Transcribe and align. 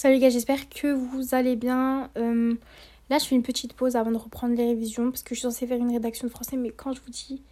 Salut 0.00 0.14
les 0.14 0.20
gars, 0.20 0.30
j'espère 0.30 0.66
que 0.70 0.90
vous 0.90 1.34
allez 1.34 1.56
bien. 1.56 2.08
Euh, 2.16 2.54
là, 3.10 3.18
je 3.18 3.26
fais 3.26 3.34
une 3.34 3.42
petite 3.42 3.74
pause 3.74 3.96
avant 3.96 4.10
de 4.10 4.16
reprendre 4.16 4.56
les 4.56 4.64
révisions 4.64 5.10
parce 5.10 5.22
que 5.22 5.34
je 5.34 5.40
suis 5.40 5.42
censée 5.42 5.66
faire 5.66 5.76
une 5.76 5.92
rédaction 5.92 6.26
de 6.26 6.32
français, 6.32 6.56
mais 6.56 6.70
quand 6.70 6.94
je 6.94 7.02
vous 7.02 7.10
dis 7.10 7.42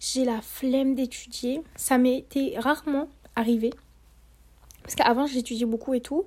j'ai 0.00 0.24
la 0.24 0.40
flemme 0.40 0.96
d'étudier, 0.96 1.62
ça 1.76 1.96
m'était 1.96 2.54
rarement 2.58 3.06
arrivé. 3.36 3.72
Parce 4.82 4.96
qu'avant, 4.96 5.28
j'étudiais 5.28 5.66
beaucoup 5.66 5.94
et 5.94 6.00
tout. 6.00 6.24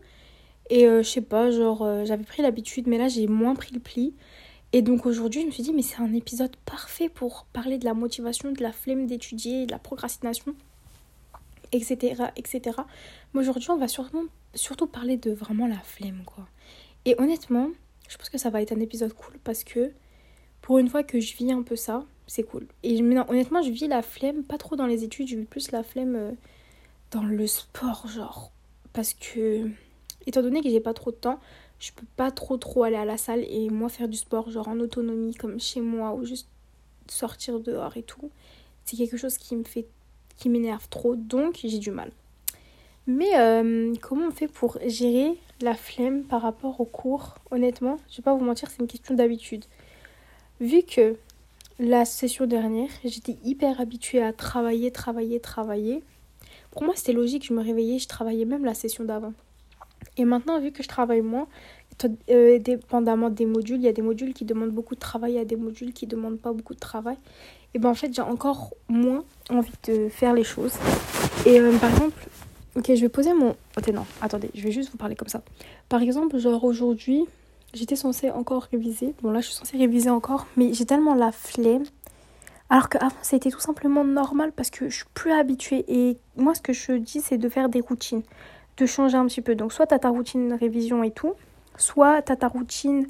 Et 0.70 0.88
euh, 0.88 1.04
je 1.04 1.10
sais 1.10 1.20
pas, 1.20 1.52
genre, 1.52 1.82
euh, 1.82 2.06
j'avais 2.06 2.24
pris 2.24 2.42
l'habitude, 2.42 2.88
mais 2.88 2.98
là, 2.98 3.10
j'ai 3.10 3.28
moins 3.28 3.54
pris 3.54 3.74
le 3.74 3.82
pli. 3.82 4.14
Et 4.72 4.82
donc 4.82 5.06
aujourd'hui, 5.06 5.42
je 5.42 5.48
me 5.48 5.52
suis 5.52 5.64
dit, 5.64 5.74
mais 5.74 5.82
c'est 5.82 6.02
un 6.02 6.14
épisode 6.14 6.56
parfait 6.64 7.10
pour 7.10 7.44
parler 7.52 7.78
de 7.78 7.84
la 7.84 7.94
motivation, 7.94 8.54
de 8.54 8.64
la 8.64 8.72
flemme 8.72 9.06
d'étudier, 9.06 9.66
de 9.66 9.72
la 9.72 9.80
procrastination 9.80 10.56
etc. 11.72 12.24
etc. 12.36 12.78
Mais 13.34 13.42
aujourd'hui, 13.42 13.70
on 13.72 13.78
va 13.78 13.88
surtout, 13.88 14.88
parler 14.88 15.18
de 15.18 15.32
vraiment 15.32 15.68
la 15.68 15.80
flemme, 15.80 16.24
quoi. 16.26 16.48
Et 17.06 17.16
honnêtement, 17.20 17.70
je 18.10 18.18
pense 18.18 18.30
que 18.30 18.38
ça 18.38 18.50
va 18.50 18.62
être 18.62 18.72
un 18.72 18.80
épisode 18.80 19.14
cool 19.14 19.36
parce 19.44 19.64
que 19.64 19.92
pour 20.62 20.80
une 20.80 20.90
fois 20.90 21.04
que 21.04 21.20
je 21.20 21.36
vis 21.36 21.52
un 21.52 21.62
peu 21.62 21.76
ça, 21.76 22.04
c'est 22.28 22.44
cool. 22.44 22.68
Et 22.84 23.02
honnêtement, 23.02 23.62
je 23.62 23.70
vis 23.70 23.88
la 23.88 24.02
flemme, 24.02 24.44
pas 24.44 24.58
trop 24.58 24.76
dans 24.76 24.86
les 24.86 25.04
études, 25.04 25.28
je 25.28 25.38
vis 25.38 25.46
plus 25.46 25.72
la 25.72 25.84
flemme 25.84 26.16
euh, 26.16 26.32
dans 27.12 27.24
le 27.24 27.48
sport, 27.48 28.08
genre. 28.08 28.52
Parce 28.92 29.14
que, 29.14 29.70
étant 30.26 30.42
donné 30.42 30.62
que 30.62 30.70
j'ai 30.70 30.82
pas 30.82 30.94
trop 30.94 31.12
de 31.12 31.16
temps, 31.16 31.40
je 31.80 31.92
peux 31.92 32.06
pas 32.16 32.32
trop 32.32 32.58
trop 32.58 32.84
aller 32.84 32.96
à 32.96 33.06
la 33.06 33.18
salle 33.18 33.44
et 33.48 33.70
moi 33.70 33.90
faire 33.90 34.08
du 34.08 34.18
sport, 34.18 34.50
genre 34.50 34.68
en 34.68 34.80
autonomie, 34.80 35.36
comme 35.36 35.60
chez 35.60 35.80
moi, 35.80 36.14
ou 36.14 36.26
juste 36.26 36.50
sortir 37.08 37.60
dehors 37.60 37.96
et 37.98 38.04
tout. 38.04 38.32
C'est 38.86 38.98
quelque 38.98 39.18
chose 39.18 39.38
qui 39.38 39.56
me 39.56 39.64
fait 39.64 39.88
qui 40.38 40.50
m'énerve 40.50 40.88
trop, 40.90 41.16
donc 41.16 41.60
j'ai 41.64 41.80
du 41.80 41.92
mal. 41.92 42.12
Mais 43.08 43.38
euh, 43.38 43.94
comment 44.02 44.28
on 44.28 44.32
fait 44.32 44.48
pour 44.48 44.78
gérer 44.86 45.38
la 45.62 45.74
flemme 45.74 46.24
par 46.24 46.42
rapport 46.42 46.80
au 46.82 46.86
cours? 46.86 47.36
Honnêtement, 47.52 47.98
je 48.10 48.18
vais 48.18 48.24
pas 48.24 48.34
vous 48.34 48.44
mentir, 48.44 48.70
c'est 48.70 48.80
une 48.82 48.88
question 48.88 49.16
d'habitude. 49.16 49.66
Vu 50.60 50.84
que 50.84 51.16
la 51.80 52.06
session 52.06 52.48
dernière, 52.48 52.90
j'étais 53.06 53.38
hyper 53.44 53.80
habituée 53.80 54.22
à 54.22 54.34
travailler, 54.34 54.92
travailler, 54.92 55.40
travailler. 55.40 56.04
Pour 56.72 56.84
moi, 56.84 56.94
c'était 56.96 57.14
logique, 57.14 57.46
je 57.46 57.54
me 57.54 57.62
réveillais, 57.62 58.00
je 58.00 58.08
travaillais 58.08 58.46
même 58.46 58.66
la 58.66 58.74
session 58.74 59.04
d'avant. 59.04 59.34
Et 60.18 60.26
maintenant, 60.26 60.60
vu 60.60 60.72
que 60.72 60.84
je 60.84 60.88
travaille 60.88 61.22
moins, 61.22 61.48
euh, 62.30 62.60
dépendamment 62.60 63.30
des 63.30 63.46
modules, 63.46 63.78
il 63.78 63.84
y 63.84 63.88
a 63.88 63.94
des 63.94 64.02
modules 64.02 64.34
qui 64.34 64.46
demandent 64.46 64.72
beaucoup 64.72 64.96
de 64.96 65.00
travail, 65.00 65.34
il 65.34 65.36
y 65.36 65.40
a 65.40 65.46
des 65.46 65.56
modules 65.56 65.94
qui 65.94 66.06
demandent 66.06 66.40
pas 66.40 66.54
beaucoup 66.54 66.76
de 66.76 66.80
travail 66.80 67.18
et 67.74 67.80
ben 67.80 67.90
en 67.90 67.96
fait 67.96 68.14
j'ai 68.14 68.22
encore 68.22 68.74
moins 68.88 69.24
envie 69.50 69.74
de 69.88 70.10
faire 70.10 70.34
les 70.34 70.44
choses. 70.44 70.74
Et 71.46 71.60
euh, 71.60 71.78
par 71.78 71.90
exemple, 71.92 72.28
ok 72.76 72.86
je 72.88 73.02
vais 73.02 73.10
poser 73.10 73.34
mon... 73.34 73.56
Ok 73.78 73.88
non, 73.90 74.06
attendez, 74.22 74.50
je 74.54 74.64
vais 74.64 74.72
juste 74.72 74.92
vous 74.92 74.98
parler 74.98 75.16
comme 75.16 75.28
ça. 75.28 75.42
Par 75.90 76.02
exemple, 76.02 76.38
genre 76.38 76.64
aujourd'hui, 76.64 77.26
j'étais 77.74 77.96
censée 77.96 78.32
encore 78.32 78.64
réviser. 78.72 79.14
Bon 79.22 79.32
là 79.32 79.42
je 79.42 79.48
suis 79.48 79.56
censée 79.56 79.78
réviser 79.78 80.10
encore, 80.10 80.48
mais 80.56 80.74
j'ai 80.74 80.86
tellement 80.86 81.16
la 81.16 81.32
flemme. 81.32 81.84
Alors 82.70 82.90
qu'avant 82.90 83.16
c'était 83.22 83.50
tout 83.50 83.60
simplement 83.60 84.04
normal 84.04 84.52
parce 84.56 84.70
que 84.70 84.90
je 84.90 84.98
suis 84.98 85.06
plus 85.14 85.32
habituée. 85.32 85.86
Et 85.88 86.18
moi 86.36 86.54
ce 86.54 86.62
que 86.62 86.74
je 86.74 86.94
dis 86.94 87.22
c'est 87.22 87.38
de 87.38 87.50
faire 87.50 87.70
des 87.70 87.82
routines, 87.82 88.24
de 88.78 88.86
changer 88.86 89.18
un 89.18 89.26
petit 89.26 89.42
peu. 89.42 89.56
Donc 89.56 89.74
soit 89.74 89.88
tu 89.88 89.94
as 89.94 90.00
ta 90.00 90.10
routine 90.10 90.54
révision 90.54 91.04
et 91.04 91.12
tout, 91.12 91.34
soit 91.78 92.22
tu 92.22 92.32
as 92.32 92.36
ta 92.36 92.48
routine 92.48 93.08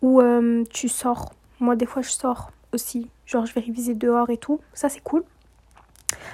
où 0.00 0.20
euh, 0.20 0.64
tu 0.70 0.88
sors. 0.88 1.32
Moi 1.60 1.76
des 1.76 1.86
fois 1.86 2.02
je 2.02 2.10
sors 2.10 2.50
aussi. 2.72 3.10
Genre, 3.26 3.46
je 3.46 3.54
vais 3.54 3.60
réviser 3.60 3.94
dehors 3.94 4.30
et 4.30 4.36
tout. 4.36 4.60
Ça, 4.74 4.88
c'est 4.88 5.00
cool. 5.00 5.22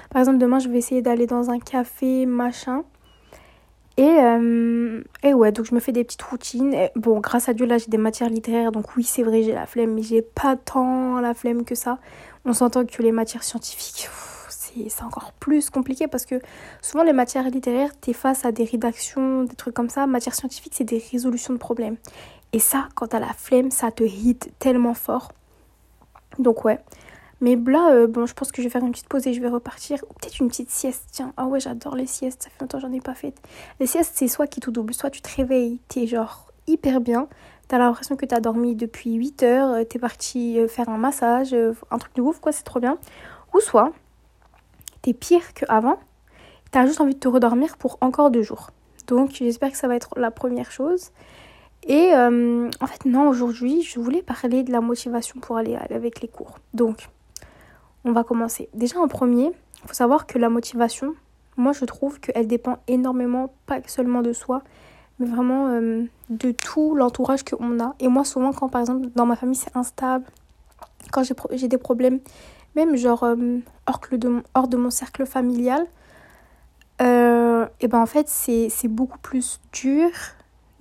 Par 0.09 0.19
exemple, 0.19 0.37
demain, 0.37 0.59
je 0.59 0.69
vais 0.69 0.77
essayer 0.77 1.01
d'aller 1.01 1.27
dans 1.27 1.49
un 1.49 1.59
café, 1.59 2.25
machin. 2.25 2.83
Et, 3.97 4.03
euh, 4.03 5.03
et 5.23 5.33
ouais, 5.33 5.51
donc 5.51 5.65
je 5.65 5.75
me 5.75 5.79
fais 5.79 5.91
des 5.91 6.03
petites 6.03 6.21
routines. 6.21 6.75
bon, 6.95 7.19
grâce 7.19 7.49
à 7.49 7.53
Dieu, 7.53 7.65
là, 7.65 7.77
j'ai 7.77 7.87
des 7.87 7.97
matières 7.97 8.29
littéraires. 8.29 8.71
Donc 8.71 8.95
oui, 8.95 9.03
c'est 9.03 9.23
vrai, 9.23 9.43
j'ai 9.43 9.53
la 9.53 9.65
flemme, 9.65 9.93
mais 9.93 10.01
j'ai 10.01 10.21
pas 10.21 10.55
tant 10.55 11.19
la 11.19 11.33
flemme 11.33 11.65
que 11.65 11.75
ça. 11.75 11.99
On 12.45 12.53
s'entend 12.53 12.85
que 12.85 13.01
les 13.03 13.11
matières 13.11 13.43
scientifiques, 13.43 14.09
c'est 14.89 15.03
encore 15.03 15.31
plus 15.33 15.69
compliqué 15.69 16.07
parce 16.07 16.25
que 16.25 16.41
souvent, 16.81 17.03
les 17.03 17.13
matières 17.13 17.49
littéraires, 17.49 17.91
t'es 17.99 18.13
face 18.13 18.45
à 18.45 18.51
des 18.51 18.63
rédactions, 18.63 19.43
des 19.43 19.55
trucs 19.55 19.73
comme 19.73 19.89
ça. 19.89 20.07
Matières 20.07 20.35
scientifiques, 20.35 20.73
c'est 20.75 20.83
des 20.83 21.03
résolutions 21.11 21.53
de 21.53 21.59
problèmes. 21.59 21.97
Et 22.53 22.59
ça, 22.59 22.89
quand 22.95 23.07
t'as 23.07 23.19
la 23.19 23.33
flemme, 23.33 23.71
ça 23.71 23.91
te 23.91 24.03
hit 24.03 24.51
tellement 24.59 24.93
fort. 24.93 25.31
Donc 26.39 26.65
ouais. 26.65 26.79
Mais 27.41 27.55
là, 27.55 27.91
euh, 27.91 28.07
bon, 28.07 28.25
je 28.25 28.33
pense 28.33 28.51
que 28.51 28.61
je 28.61 28.67
vais 28.67 28.71
faire 28.71 28.83
une 28.83 28.91
petite 28.91 29.07
pause 29.07 29.25
et 29.27 29.33
je 29.33 29.41
vais 29.41 29.47
repartir. 29.47 29.99
Peut-être 30.19 30.39
une 30.39 30.49
petite 30.49 30.71
sieste, 30.71 31.05
tiens. 31.11 31.33
Ah 31.37 31.45
ouais, 31.45 31.59
j'adore 31.59 31.95
les 31.95 32.05
siestes. 32.05 32.43
Ça 32.43 32.49
fait 32.49 32.61
longtemps 32.61 32.79
que 32.79 32.87
j'en 32.87 32.91
ai 32.91 32.99
pas 32.99 33.13
fait. 33.13 33.33
Les 33.79 33.87
siestes, 33.87 34.13
c'est 34.15 34.27
soit 34.27 34.47
qui 34.47 34.59
tout 34.59 34.71
double. 34.71 34.93
Soit 34.93 35.09
tu 35.09 35.21
te 35.21 35.35
réveilles, 35.35 35.79
t'es 35.87 36.05
genre 36.05 36.47
hyper 36.67 36.99
bien. 36.99 37.27
T'as 37.67 37.77
l'impression 37.77 38.15
que 38.15 38.25
t'as 38.25 38.41
dormi 38.41 38.75
depuis 38.75 39.13
8 39.13 39.43
heures. 39.43 39.69
Euh, 39.71 39.83
t'es 39.83 39.99
parti 39.99 40.59
euh, 40.59 40.67
faire 40.67 40.89
un 40.89 40.97
massage, 40.97 41.55
un 41.91 41.97
truc 41.97 42.13
de 42.15 42.21
ouf, 42.21 42.39
quoi. 42.39 42.51
C'est 42.51 42.63
trop 42.63 42.79
bien. 42.79 42.97
Ou 43.53 43.59
soit, 43.61 43.93
t'es 45.01 45.13
pire 45.13 45.53
qu'avant. 45.53 45.97
T'as 46.71 46.85
juste 46.85 47.01
envie 47.01 47.15
de 47.15 47.19
te 47.19 47.27
redormir 47.27 47.77
pour 47.77 47.97
encore 48.01 48.29
deux 48.29 48.43
jours. 48.43 48.71
Donc, 49.07 49.31
j'espère 49.31 49.71
que 49.71 49.77
ça 49.77 49.87
va 49.87 49.95
être 49.95 50.09
la 50.17 50.29
première 50.29 50.71
chose. 50.71 51.11
Et 51.87 52.13
euh, 52.13 52.69
en 52.79 52.87
fait, 52.87 53.05
non, 53.05 53.27
aujourd'hui, 53.27 53.81
je 53.81 53.99
voulais 53.99 54.21
parler 54.21 54.63
de 54.63 54.71
la 54.71 54.81
motivation 54.81 55.39
pour 55.39 55.57
aller 55.57 55.75
avec 55.75 56.21
les 56.21 56.27
cours. 56.27 56.59
Donc, 56.73 57.09
on 58.05 58.11
va 58.11 58.23
commencer. 58.23 58.69
Déjà, 58.73 58.99
en 58.99 59.07
premier, 59.07 59.45
il 59.45 59.87
faut 59.87 59.93
savoir 59.93 60.27
que 60.27 60.37
la 60.37 60.49
motivation, 60.49 61.15
moi, 61.57 61.73
je 61.73 61.85
trouve 61.85 62.19
qu'elle 62.19 62.47
dépend 62.47 62.77
énormément, 62.87 63.51
pas 63.65 63.79
seulement 63.87 64.21
de 64.21 64.33
soi, 64.33 64.61
mais 65.19 65.25
vraiment 65.25 65.69
euh, 65.69 66.03
de 66.29 66.51
tout 66.51 66.95
l'entourage 66.95 67.43
qu'on 67.43 67.79
a. 67.79 67.95
Et 67.99 68.07
moi, 68.07 68.25
souvent, 68.25 68.51
quand 68.53 68.69
par 68.69 68.81
exemple, 68.81 69.07
dans 69.15 69.25
ma 69.25 69.35
famille, 69.35 69.55
c'est 69.55 69.75
instable, 69.75 70.25
quand 71.11 71.23
j'ai 71.51 71.67
des 71.67 71.77
problèmes, 71.77 72.19
même 72.75 72.95
genre 72.95 73.23
euh, 73.23 73.35
hors, 73.87 74.01
de, 74.11 74.43
hors 74.53 74.67
de 74.67 74.77
mon 74.77 74.89
cercle 74.89 75.25
familial, 75.25 75.85
et 77.81 77.87
ben 77.87 77.99
en 77.99 78.05
fait, 78.05 78.27
c'est 78.27 78.87
beaucoup 78.89 79.19
plus 79.19 79.61
dur 79.71 80.09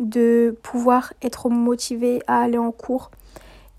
de 0.00 0.56
pouvoir 0.62 1.12
être 1.22 1.48
motivée 1.48 2.22
à 2.26 2.40
aller 2.40 2.58
en 2.58 2.72
cours. 2.72 3.10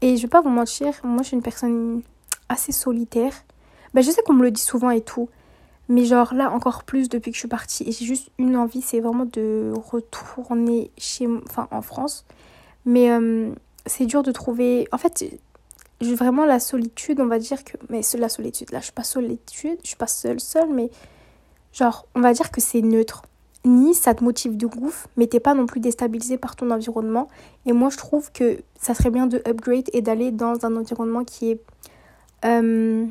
Et 0.02 0.16
je 0.18 0.22
vais 0.22 0.30
pas 0.30 0.42
vous 0.42 0.50
mentir, 0.50 0.94
moi 1.04 1.22
je 1.22 1.28
suis 1.28 1.36
une 1.36 1.44
personne 1.44 2.02
assez 2.48 2.72
solitaire. 2.72 3.34
Ben, 3.94 4.02
je 4.02 4.12
sais 4.12 4.22
qu'on 4.24 4.34
me 4.34 4.44
le 4.44 4.52
dit 4.52 4.62
souvent 4.62 4.90
et 4.90 5.02
tout. 5.02 5.30
Mais 5.88 6.06
genre 6.06 6.36
là 6.36 6.52
encore 6.52 6.84
plus 6.84 7.10
depuis 7.10 7.32
que 7.32 7.36
je 7.36 7.40
suis 7.40 7.48
partie. 7.48 7.84
Et 7.84 7.92
j'ai 7.92 8.06
juste 8.06 8.30
une 8.38 8.56
envie, 8.56 8.82
c'est 8.82 9.00
vraiment 9.00 9.26
de 9.26 9.74
retourner 9.92 10.92
chez 10.98 11.28
enfin 11.46 11.68
en 11.72 11.82
France. 11.82 12.26
Mais 12.86 13.12
euh, 13.12 13.52
c'est 13.86 14.06
dur 14.06 14.22
de 14.22 14.32
trouver. 14.32 14.88
En 14.92 14.98
fait, 14.98 15.26
vraiment 16.02 16.46
la 16.46 16.60
solitude, 16.60 17.20
on 17.20 17.28
va 17.28 17.40
dire 17.40 17.64
que. 17.64 17.78
Mais 17.90 18.02
la 18.18 18.30
solitude, 18.30 18.72
là 18.72 18.80
je 18.80 18.86
suis 18.86 18.94
pas 18.94 19.04
solitude, 19.04 19.78
je 19.84 19.88
suis 19.88 19.98
pas 19.98 20.08
seule 20.08 20.40
seule, 20.40 20.70
mais 20.74 20.90
genre 21.74 22.08
on 22.16 22.22
va 22.22 22.34
dire 22.34 22.52
que 22.52 22.62
c'est 22.62 22.82
neutre 22.82 23.24
ni 23.66 23.94
ça 23.94 24.14
te 24.14 24.24
motive 24.24 24.58
de 24.58 24.66
ouf, 24.66 25.08
mais 25.18 25.28
t'es 25.28 25.40
pas 25.40 25.54
non 25.54 25.66
plus 25.66 25.80
déstabilisé 25.80 26.38
par 26.38 26.56
ton 26.56 26.72
environnement. 26.72 27.28
Et 27.66 27.74
moi, 27.74 27.90
je 27.90 27.98
trouve 27.98 28.32
que 28.32 28.62
ça 28.80 28.94
serait 28.94 29.10
bien 29.10 29.28
de 29.28 29.42
upgrade 29.48 29.90
et 29.94 30.02
d'aller 30.02 30.32
dans 30.32 30.66
un 30.66 30.76
environnement 30.78 31.26
qui 31.26 31.52
est 31.52 31.62
euh, 32.46 33.06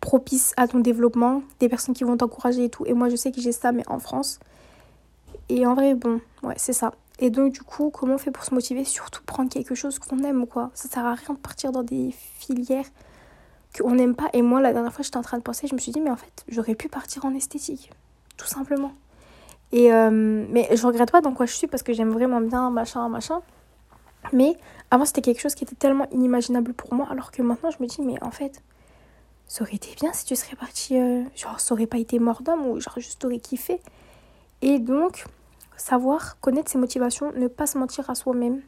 propice 0.00 0.52
à 0.56 0.66
ton 0.66 0.80
développement, 0.80 1.42
des 1.60 1.68
personnes 1.68 1.94
qui 1.94 2.04
vont 2.04 2.16
t'encourager 2.16 2.64
et 2.64 2.68
tout. 2.68 2.84
Et 2.86 2.92
moi, 2.92 3.08
je 3.08 3.16
sais 3.16 3.30
que 3.30 3.40
j'ai 3.40 3.52
ça, 3.52 3.72
mais 3.72 3.84
en 3.86 4.00
France. 4.00 4.40
Et 5.48 5.64
en 5.64 5.74
vrai, 5.74 5.94
bon, 5.94 6.20
ouais, 6.42 6.54
c'est 6.56 6.72
ça. 6.72 6.92
Et 7.18 7.30
donc, 7.30 7.52
du 7.52 7.62
coup, 7.62 7.90
comment 7.90 8.14
on 8.14 8.18
fait 8.18 8.30
pour 8.30 8.44
se 8.44 8.54
motiver 8.54 8.84
Surtout 8.84 9.22
prendre 9.24 9.50
quelque 9.50 9.74
chose 9.74 9.98
qu'on 9.98 10.18
aime, 10.18 10.46
quoi? 10.46 10.70
Ça 10.74 10.88
sert 10.88 11.04
à 11.04 11.14
rien 11.14 11.34
de 11.34 11.38
partir 11.38 11.72
dans 11.72 11.82
des 11.82 12.10
filières 12.38 12.86
qu'on 13.78 13.94
n'aime 13.94 14.14
pas. 14.14 14.28
Et 14.32 14.42
moi, 14.42 14.60
la 14.60 14.72
dernière 14.72 14.92
fois, 14.92 15.02
j'étais 15.02 15.16
en 15.16 15.22
train 15.22 15.38
de 15.38 15.42
penser, 15.42 15.66
je 15.66 15.74
me 15.74 15.80
suis 15.80 15.92
dit, 15.92 16.00
mais 16.00 16.10
en 16.10 16.16
fait, 16.16 16.44
j'aurais 16.48 16.74
pu 16.74 16.88
partir 16.88 17.24
en 17.24 17.34
esthétique 17.34 17.90
tout 18.36 18.46
simplement. 18.46 18.92
Et 19.72 19.92
euh, 19.92 20.10
mais 20.48 20.68
je 20.74 20.86
regrette 20.86 21.10
pas 21.10 21.20
dans 21.20 21.32
quoi 21.32 21.46
je 21.46 21.52
suis 21.52 21.66
parce 21.66 21.82
que 21.82 21.92
j'aime 21.92 22.10
vraiment 22.10 22.40
bien 22.40 22.70
machin 22.70 23.08
machin. 23.08 23.40
Mais 24.32 24.56
avant 24.90 25.04
c'était 25.04 25.22
quelque 25.22 25.40
chose 25.40 25.54
qui 25.54 25.64
était 25.64 25.74
tellement 25.74 26.06
inimaginable 26.10 26.72
pour 26.72 26.94
moi 26.94 27.06
alors 27.10 27.30
que 27.30 27.42
maintenant 27.42 27.70
je 27.70 27.82
me 27.82 27.88
dis 27.88 28.02
mais 28.02 28.22
en 28.22 28.30
fait 28.30 28.62
ça 29.46 29.62
aurait 29.62 29.74
été 29.74 29.94
bien 30.00 30.12
si 30.12 30.24
tu 30.24 30.34
serais 30.34 30.56
parti 30.56 30.98
euh, 30.98 31.22
genre 31.36 31.60
ça 31.60 31.74
aurait 31.74 31.86
pas 31.86 31.98
été 31.98 32.18
mort 32.18 32.42
d'homme 32.42 32.66
ou 32.66 32.80
genre 32.80 32.94
juste 32.98 33.24
aurais 33.24 33.38
kiffé. 33.38 33.80
Et 34.62 34.78
donc 34.78 35.26
savoir 35.76 36.38
connaître 36.40 36.70
ses 36.70 36.78
motivations, 36.78 37.32
ne 37.32 37.48
pas 37.48 37.66
se 37.66 37.78
mentir 37.78 38.08
à 38.10 38.14
soi-même. 38.14 38.62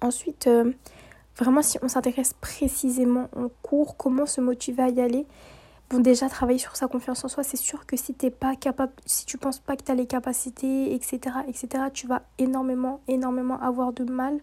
Ensuite 0.00 0.46
euh, 0.46 0.72
vraiment 1.36 1.62
si 1.62 1.78
on 1.82 1.88
s'intéresse 1.88 2.34
précisément 2.34 3.28
en 3.36 3.48
cours, 3.62 3.96
comment 3.96 4.26
se 4.26 4.40
motiver 4.40 4.82
à 4.82 4.88
y 4.88 5.00
aller 5.00 5.26
bon 5.90 6.00
déjà 6.00 6.28
travailler 6.28 6.58
sur 6.58 6.76
sa 6.76 6.86
confiance 6.86 7.24
en 7.24 7.28
soi 7.28 7.42
c'est 7.42 7.56
sûr 7.56 7.86
que 7.86 7.96
si 7.96 8.12
t'es 8.12 8.30
pas 8.30 8.56
capable 8.56 8.92
si 9.06 9.24
tu 9.24 9.38
penses 9.38 9.58
pas 9.58 9.74
que 9.74 9.82
tu 9.82 9.90
as 9.90 9.94
les 9.94 10.06
capacités 10.06 10.94
etc 10.94 11.36
etc 11.48 11.84
tu 11.94 12.06
vas 12.06 12.20
énormément 12.36 13.00
énormément 13.08 13.58
avoir 13.62 13.94
de 13.94 14.04
mal 14.04 14.38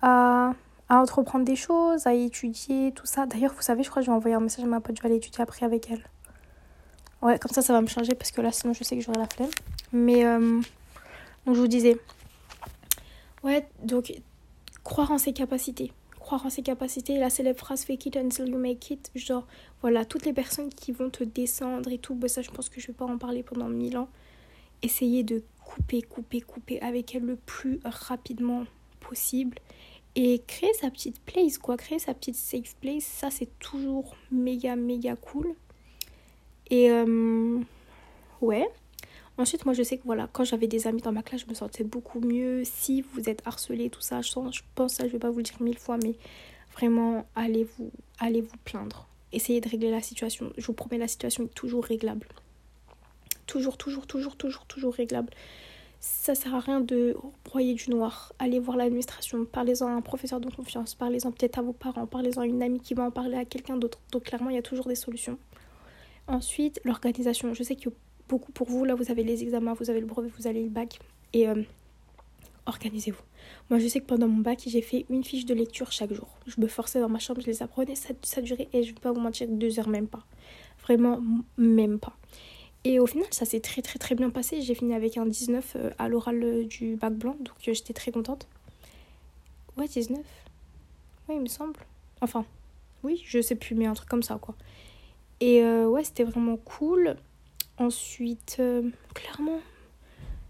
à, 0.00 0.52
à 0.88 0.96
entreprendre 0.98 1.44
des 1.44 1.56
choses 1.56 2.06
à 2.06 2.12
étudier 2.14 2.92
tout 2.92 3.06
ça. 3.06 3.26
D'ailleurs 3.26 3.52
vous 3.54 3.62
savez 3.62 3.82
je 3.82 3.90
crois 3.90 4.02
que 4.02 4.06
je 4.06 4.10
vais 4.10 4.16
envoyer 4.16 4.36
un 4.36 4.40
message 4.40 4.64
à 4.64 4.68
ma 4.68 4.80
pote 4.80 4.96
je 4.96 5.02
vais 5.02 5.08
aller 5.08 5.16
étudier 5.16 5.42
après 5.42 5.64
avec 5.64 5.90
elle. 5.90 6.04
Ouais 7.22 7.38
comme 7.38 7.50
ça 7.50 7.62
ça 7.62 7.72
va 7.72 7.80
me 7.80 7.86
changer 7.86 8.14
parce 8.14 8.30
que 8.30 8.40
là 8.40 8.52
sinon 8.52 8.74
je 8.74 8.84
sais 8.84 8.96
que 8.96 9.02
j'aurai 9.02 9.18
la 9.18 9.26
flemme 9.26 9.50
mais 9.94 10.26
euh, 10.26 10.60
Donc 11.46 11.54
je 11.54 11.60
vous 11.60 11.68
disais, 11.68 11.96
ouais, 13.44 13.66
donc 13.82 14.12
croire 14.82 15.12
en 15.12 15.18
ses 15.18 15.32
capacités. 15.32 15.92
Croire 16.18 16.44
en 16.44 16.50
ses 16.50 16.62
capacités, 16.62 17.18
la 17.18 17.30
célèbre 17.30 17.58
phrase 17.60 17.84
fake 17.84 18.06
it 18.06 18.16
until 18.16 18.48
you 18.48 18.58
make 18.58 18.90
it. 18.90 19.10
Genre, 19.14 19.46
voilà, 19.82 20.04
toutes 20.04 20.26
les 20.26 20.32
personnes 20.32 20.70
qui 20.70 20.90
vont 20.90 21.10
te 21.10 21.22
descendre 21.22 21.90
et 21.92 21.98
tout, 21.98 22.14
bah 22.14 22.28
ça 22.28 22.42
je 22.42 22.50
pense 22.50 22.68
que 22.68 22.80
je 22.80 22.88
vais 22.88 22.92
pas 22.92 23.04
en 23.04 23.18
parler 23.18 23.42
pendant 23.42 23.68
mille 23.68 23.96
ans. 23.96 24.08
Essayez 24.82 25.22
de 25.22 25.42
couper, 25.64 26.02
couper, 26.02 26.40
couper 26.40 26.80
avec 26.80 27.14
elle 27.14 27.24
le 27.24 27.36
plus 27.36 27.80
rapidement 27.84 28.64
possible. 29.00 29.58
Et 30.16 30.42
créer 30.46 30.72
sa 30.74 30.90
petite 30.90 31.20
place, 31.20 31.58
quoi. 31.58 31.76
Créer 31.76 31.98
sa 31.98 32.14
petite 32.14 32.36
safe 32.36 32.74
place, 32.80 33.04
ça 33.04 33.30
c'est 33.30 33.58
toujours 33.58 34.16
méga, 34.30 34.76
méga 34.76 35.16
cool. 35.16 35.54
Et 36.70 36.90
euh, 36.90 37.60
ouais. 38.40 38.68
Ensuite, 39.36 39.64
moi 39.64 39.74
je 39.74 39.82
sais 39.82 39.98
que 39.98 40.04
voilà, 40.04 40.28
quand 40.32 40.44
j'avais 40.44 40.68
des 40.68 40.86
amis 40.86 41.02
dans 41.02 41.10
ma 41.10 41.22
classe, 41.22 41.42
je 41.42 41.48
me 41.48 41.54
sentais 41.54 41.82
beaucoup 41.82 42.20
mieux. 42.20 42.62
Si 42.64 43.02
vous 43.02 43.28
êtes 43.28 43.42
harcelé, 43.46 43.90
tout 43.90 44.00
ça, 44.00 44.20
je, 44.20 44.30
je 44.30 44.62
pense 44.74 44.94
ça, 44.94 45.06
je 45.06 45.12
vais 45.12 45.18
pas 45.18 45.30
vous 45.30 45.38
le 45.38 45.42
dire 45.42 45.60
mille 45.60 45.78
fois, 45.78 45.96
mais 45.96 46.14
vraiment, 46.74 47.26
allez 47.34 47.64
vous, 47.64 47.90
allez 48.20 48.42
vous 48.42 48.56
plaindre. 48.64 49.08
Essayez 49.32 49.60
de 49.60 49.68
régler 49.68 49.90
la 49.90 50.00
situation. 50.00 50.52
Je 50.56 50.64
vous 50.64 50.72
promets, 50.72 50.98
la 50.98 51.08
situation 51.08 51.44
est 51.44 51.54
toujours 51.54 51.84
réglable. 51.84 52.28
Toujours, 53.46 53.76
toujours, 53.76 54.06
toujours, 54.06 54.36
toujours, 54.36 54.64
toujours 54.66 54.94
réglable. 54.94 55.30
Ça 55.98 56.34
sert 56.34 56.54
à 56.54 56.60
rien 56.60 56.80
de 56.80 57.16
broyer 57.44 57.74
du 57.74 57.90
noir. 57.90 58.32
Allez 58.38 58.60
voir 58.60 58.76
l'administration, 58.76 59.44
parlez-en 59.46 59.88
à 59.88 59.90
un 59.90 60.00
professeur 60.02 60.38
de 60.38 60.50
confiance, 60.50 60.94
parlez-en 60.94 61.32
peut-être 61.32 61.58
à 61.58 61.62
vos 61.62 61.72
parents, 61.72 62.06
parlez-en 62.06 62.42
à 62.42 62.46
une 62.46 62.62
amie 62.62 62.78
qui 62.78 62.94
va 62.94 63.04
en 63.04 63.10
parler 63.10 63.36
à 63.36 63.44
quelqu'un 63.44 63.76
d'autre. 63.76 63.98
Donc 64.12 64.24
clairement, 64.24 64.50
il 64.50 64.56
y 64.56 64.58
a 64.58 64.62
toujours 64.62 64.86
des 64.86 64.94
solutions. 64.94 65.38
Ensuite, 66.28 66.80
l'organisation. 66.84 67.52
Je 67.54 67.62
sais 67.62 67.74
que 67.74 67.88
beaucoup 68.34 68.50
pour 68.50 68.68
vous, 68.68 68.84
là, 68.84 68.96
vous 68.96 69.12
avez 69.12 69.22
les 69.22 69.44
examens, 69.44 69.74
vous 69.74 69.90
avez 69.90 70.00
le 70.00 70.06
brevet, 70.06 70.28
vous 70.36 70.48
avez 70.48 70.60
le 70.60 70.68
bac. 70.68 70.98
Et 71.32 71.48
euh, 71.48 71.62
organisez-vous. 72.66 73.22
Moi, 73.70 73.78
je 73.78 73.86
sais 73.86 74.00
que 74.00 74.06
pendant 74.06 74.26
mon 74.26 74.42
bac, 74.42 74.60
j'ai 74.66 74.82
fait 74.82 75.06
une 75.08 75.22
fiche 75.22 75.46
de 75.46 75.54
lecture 75.54 75.92
chaque 75.92 76.12
jour. 76.12 76.28
Je 76.48 76.60
me 76.60 76.66
forçais 76.66 76.98
dans 76.98 77.08
ma 77.08 77.20
chambre, 77.20 77.40
je 77.40 77.46
les 77.46 77.62
apprenais, 77.62 77.94
ça, 77.94 78.08
ça 78.22 78.42
durait, 78.42 78.68
et 78.72 78.82
je 78.82 78.92
vais 78.92 79.00
pas 79.00 79.12
vous 79.12 79.20
mentir, 79.20 79.46
deux 79.48 79.78
heures 79.78 79.88
même 79.88 80.08
pas. 80.08 80.24
Vraiment, 80.82 81.20
même 81.56 82.00
pas. 82.00 82.16
Et 82.82 82.98
au 82.98 83.06
final, 83.06 83.28
ça 83.30 83.44
s'est 83.44 83.60
très 83.60 83.82
très 83.82 84.00
très 84.00 84.16
bien 84.16 84.30
passé. 84.30 84.60
J'ai 84.60 84.74
fini 84.74 84.94
avec 84.94 85.16
un 85.16 85.26
19 85.26 85.76
euh, 85.76 85.90
à 85.98 86.08
l'oral 86.08 86.42
euh, 86.42 86.64
du 86.64 86.96
bac 86.96 87.14
blanc, 87.14 87.36
donc 87.38 87.54
j'étais 87.60 87.94
très 87.94 88.10
contente. 88.10 88.48
Ouais, 89.76 89.86
19. 89.86 90.18
Oui, 91.28 91.36
il 91.36 91.40
me 91.40 91.46
semble. 91.46 91.78
Enfin, 92.20 92.44
oui, 93.04 93.22
je 93.24 93.40
sais 93.40 93.54
plus, 93.54 93.76
mais 93.76 93.86
un 93.86 93.94
truc 93.94 94.08
comme 94.08 94.24
ça, 94.24 94.38
quoi. 94.40 94.56
Et 95.40 95.62
ouais, 95.64 96.04
c'était 96.04 96.24
vraiment 96.24 96.56
cool. 96.56 97.16
Ensuite, 97.78 98.62
clairement, 99.14 99.60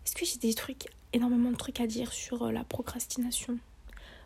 est-ce 0.05 0.15
que 0.15 0.25
j'ai 0.27 0.39
des 0.39 0.55
trucs, 0.55 0.87
énormément 1.13 1.51
de 1.51 1.57
trucs 1.57 1.81
à 1.81 1.87
dire 1.87 2.13
sur 2.13 2.53
la 2.53 2.65
procrastination? 2.65 3.59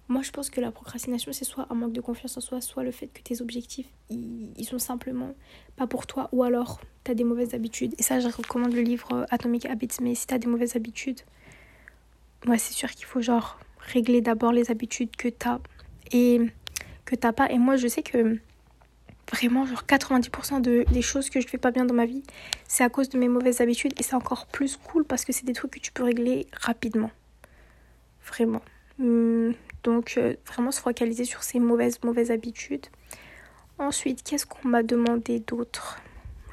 Moi, 0.09 0.23
je 0.23 0.31
pense 0.31 0.49
que 0.49 0.61
la 0.63 0.71
procrastination, 0.71 1.33
c'est 1.33 1.45
soit 1.45 1.67
un 1.69 1.75
manque 1.75 1.93
de 1.93 2.01
confiance 2.01 2.39
en 2.39 2.41
soi, 2.41 2.63
soit 2.63 2.83
le 2.83 2.91
fait 2.91 3.09
que 3.09 3.21
tes 3.21 3.43
objectifs, 3.43 3.87
ils, 4.09 4.65
sont 4.65 4.79
simplement 4.79 5.35
pas 5.77 5.87
pour 5.87 6.07
toi, 6.07 6.31
ou 6.33 6.43
alors 6.43 6.81
tu 7.05 7.11
as 7.11 7.15
des 7.15 7.25
mauvaises 7.25 7.53
habitudes. 7.53 7.95
Et 7.99 8.03
ça, 8.03 8.19
je 8.19 8.29
recommande 8.29 8.73
le 8.73 8.81
livre 8.81 9.13
euh, 9.13 9.27
Atomic 9.31 9.67
Habits, 9.67 9.99
mais 10.01 10.15
si 10.15 10.27
tu 10.27 10.33
as 10.33 10.39
des 10.39 10.47
mauvaises 10.47 10.77
habitudes, 10.77 11.21
moi, 12.47 12.57
c'est 12.57 12.73
sûr 12.73 12.91
qu'il 12.91 13.05
faut 13.05 13.21
genre 13.21 13.61
régler 13.81 14.23
d'abord 14.23 14.53
les 14.53 14.71
habitudes 14.71 15.15
que 15.15 15.29
tu 15.29 15.47
as 15.47 15.61
et 16.11 16.41
que 17.05 17.15
t'as 17.15 17.33
pas. 17.33 17.51
Et 17.51 17.59
moi, 17.59 17.77
je 17.77 17.87
sais 17.87 18.03
que 18.03 18.41
vraiment, 19.31 19.67
genre 19.67 19.83
90% 19.87 20.61
de, 20.61 20.85
des 20.91 21.03
choses 21.03 21.31
que 21.31 21.41
je 21.41 21.49
fais 21.49 21.59
pas 21.59 21.71
bien 21.71 21.85
dans 21.85 21.95
ma 21.95 22.07
vie, 22.07 22.23
c'est 22.67 22.85
à 22.85 22.89
cause 22.89 23.09
de 23.09 23.19
mes 23.19 23.29
mauvaises 23.29 23.61
habitudes. 23.61 23.93
Et 23.99 24.03
c'est 24.03 24.15
encore 24.15 24.47
plus 24.47 24.77
cool 24.77 25.05
parce 25.05 25.25
que 25.25 25.33
c'est 25.33 25.45
des 25.45 25.53
trucs 25.53 25.73
que 25.73 25.81
tu 25.81 25.93
peux 25.93 26.05
régler 26.05 26.47
rapidement. 26.53 27.11
Vraiment. 28.27 28.63
Hmm, 28.99 29.53
donc 29.85 30.15
euh, 30.19 30.35
vraiment 30.47 30.71
se 30.71 30.81
focaliser 30.81 31.25
sur 31.25 31.43
ces 31.43 31.61
mauvaises, 31.61 31.99
mauvaises 32.03 32.31
habitudes. 32.31 32.87
Ensuite, 33.79 34.23
qu'est-ce 34.23 34.47
qu'on 34.47 34.69
m'a 34.69 34.83
demandé 34.83 35.41
d'autre? 35.41 35.99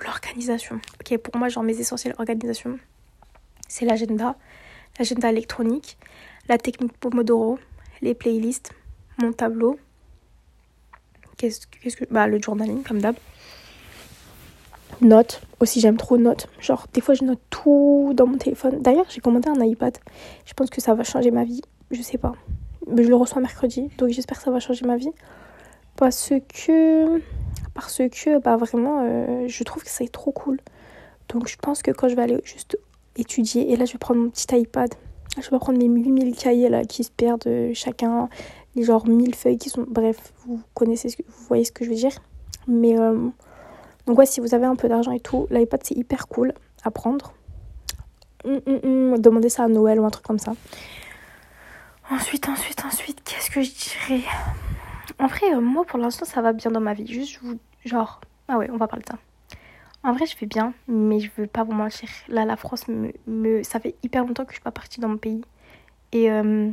L'organisation. 0.04 0.80
Ok, 1.00 1.18
pour 1.18 1.38
moi, 1.38 1.48
genre 1.48 1.64
mes 1.64 1.80
essentiels 1.80 2.16
organisation, 2.18 2.78
c'est 3.68 3.86
l'agenda, 3.86 4.36
l'agenda 5.00 5.32
électronique, 5.32 5.98
la 6.50 6.58
technique 6.58 6.98
Pomodoro, 6.98 7.58
les 8.02 8.14
playlists, 8.14 8.74
mon 9.18 9.32
tableau. 9.32 9.80
Qu'est-ce 11.38 11.68
que. 11.68 12.06
Bah, 12.12 12.28
le 12.28 12.42
journaling, 12.42 12.84
comme 12.84 13.00
d'hab. 13.00 13.16
Notes. 15.02 15.42
Aussi, 15.60 15.80
j'aime 15.80 15.98
trop 15.98 16.18
notes. 16.18 16.48
Genre, 16.60 16.88
des 16.94 17.02
fois, 17.02 17.16
je 17.16 17.24
note 17.24 17.42
tout 17.50 18.14
dans 18.16 18.28
mon 18.28 18.38
téléphone. 18.38 18.82
D'ailleurs, 18.82 19.06
j'ai 19.10 19.22
commandé 19.22 19.50
un 19.50 19.64
iPad. 19.64 19.98
Je 20.46 20.54
pense 20.54 20.70
que 20.70 20.82
ça 20.82 20.94
va 20.94 21.04
changer 21.04 21.32
ma 21.32 21.44
vie. 21.44 21.62
Je 21.92 22.02
sais 22.02 22.18
pas 22.18 22.34
je 22.88 23.10
le 23.10 23.16
reçois 23.16 23.42
mercredi, 23.42 23.90
donc 23.98 24.10
j'espère 24.10 24.38
que 24.38 24.44
ça 24.44 24.52
va 24.52 24.60
changer 24.60 24.86
ma 24.86 24.98
vie. 24.98 25.12
Parce 25.96 26.34
que, 26.50 27.22
parce 27.74 28.02
que 28.12 28.40
bah 28.40 28.58
vraiment, 28.58 29.02
euh, 29.04 29.48
je 29.48 29.64
trouve 29.64 29.84
que 29.84 29.90
c'est 29.90 30.12
trop 30.12 30.32
cool. 30.32 30.60
Donc 31.30 31.48
je 31.48 31.56
pense 31.58 31.82
que 31.82 31.92
quand 31.92 32.10
je 32.10 32.16
vais 32.16 32.24
aller 32.24 32.42
juste 32.44 32.78
étudier, 33.16 33.72
et 33.72 33.78
là 33.78 33.86
je 33.86 33.94
vais 33.94 33.98
prendre 33.98 34.22
mon 34.22 34.30
petit 34.30 34.48
iPad, 34.56 34.94
je 35.42 35.50
vais 35.50 35.60
prendre 35.60 35.80
mes 35.80 35.86
8000 35.88 36.36
cahiers 36.36 36.70
là 36.70 36.84
qui 36.84 37.04
se 37.04 37.12
perdent 37.12 37.48
euh, 37.48 37.72
chacun, 37.74 38.30
les 38.76 38.84
genre 38.84 39.08
1000 39.08 39.36
feuilles 39.36 39.58
qui 39.58 39.70
sont. 39.70 39.86
Bref, 39.88 40.34
vous 40.46 40.62
connaissez, 40.74 41.10
ce 41.10 41.18
que, 41.18 41.24
vous 41.24 41.46
voyez 41.48 41.64
ce 41.64 41.72
que 41.72 41.86
je 41.86 41.90
veux 41.90 41.96
dire. 41.96 42.12
Mais 42.68 43.00
euh, 43.00 43.30
donc 44.06 44.18
ouais, 44.18 44.26
si 44.26 44.40
vous 44.40 44.54
avez 44.54 44.66
un 44.66 44.76
peu 44.76 44.88
d'argent 44.88 45.12
et 45.12 45.20
tout, 45.20 45.48
l'iPad 45.50 45.82
c'est 45.84 45.96
hyper 45.96 46.28
cool 46.28 46.54
à 46.84 46.92
prendre. 46.92 47.34
Hum, 48.44 48.62
hum, 48.68 48.80
hum, 48.84 49.18
demandez 49.20 49.50
ça 49.50 49.64
à 49.64 49.68
Noël 49.68 50.00
ou 50.00 50.06
un 50.06 50.10
truc 50.10 50.26
comme 50.26 50.40
ça. 50.40 50.54
Ensuite, 52.12 52.48
ensuite, 52.48 52.84
ensuite, 52.86 53.24
qu'est-ce 53.24 53.50
que 53.50 53.62
je 53.62 53.72
dirais? 53.72 54.24
En 55.20 55.28
vrai, 55.28 55.56
euh, 55.56 55.62
moi 55.62 55.86
pour 55.86 55.98
l'instant 55.98 56.26
ça 56.26 56.42
va 56.42 56.54
bien 56.54 56.70
dans 56.70 56.82
ma 56.82 56.94
vie. 56.94 57.08
Juste, 57.08 57.40
vous... 57.42 57.58
genre, 57.84 58.22
ah 58.48 58.58
ouais, 58.58 58.70
on 58.72 58.78
va 58.78 58.88
parler 58.88 59.04
de 59.04 59.10
ça. 59.10 59.18
En 60.04 60.14
vrai, 60.14 60.28
je 60.28 60.38
vais 60.38 60.46
bien, 60.46 60.74
mais 60.88 61.20
je 61.20 61.32
veux 61.36 61.48
pas 61.48 61.64
vous 61.64 61.72
mentir. 61.72 62.08
Là, 62.28 62.46
la 62.46 62.58
France, 62.58 62.88
me, 62.88 63.12
me... 63.26 63.64
ça 63.64 63.80
fait 63.80 63.96
hyper 64.04 64.24
longtemps 64.24 64.46
que 64.46 64.52
je 64.52 64.58
suis 64.58 64.64
pas 64.64 64.72
partie 64.72 65.00
dans 65.00 65.08
mon 65.08 65.18
pays. 65.18 65.42
Et, 66.12 66.30
euh, 66.30 66.70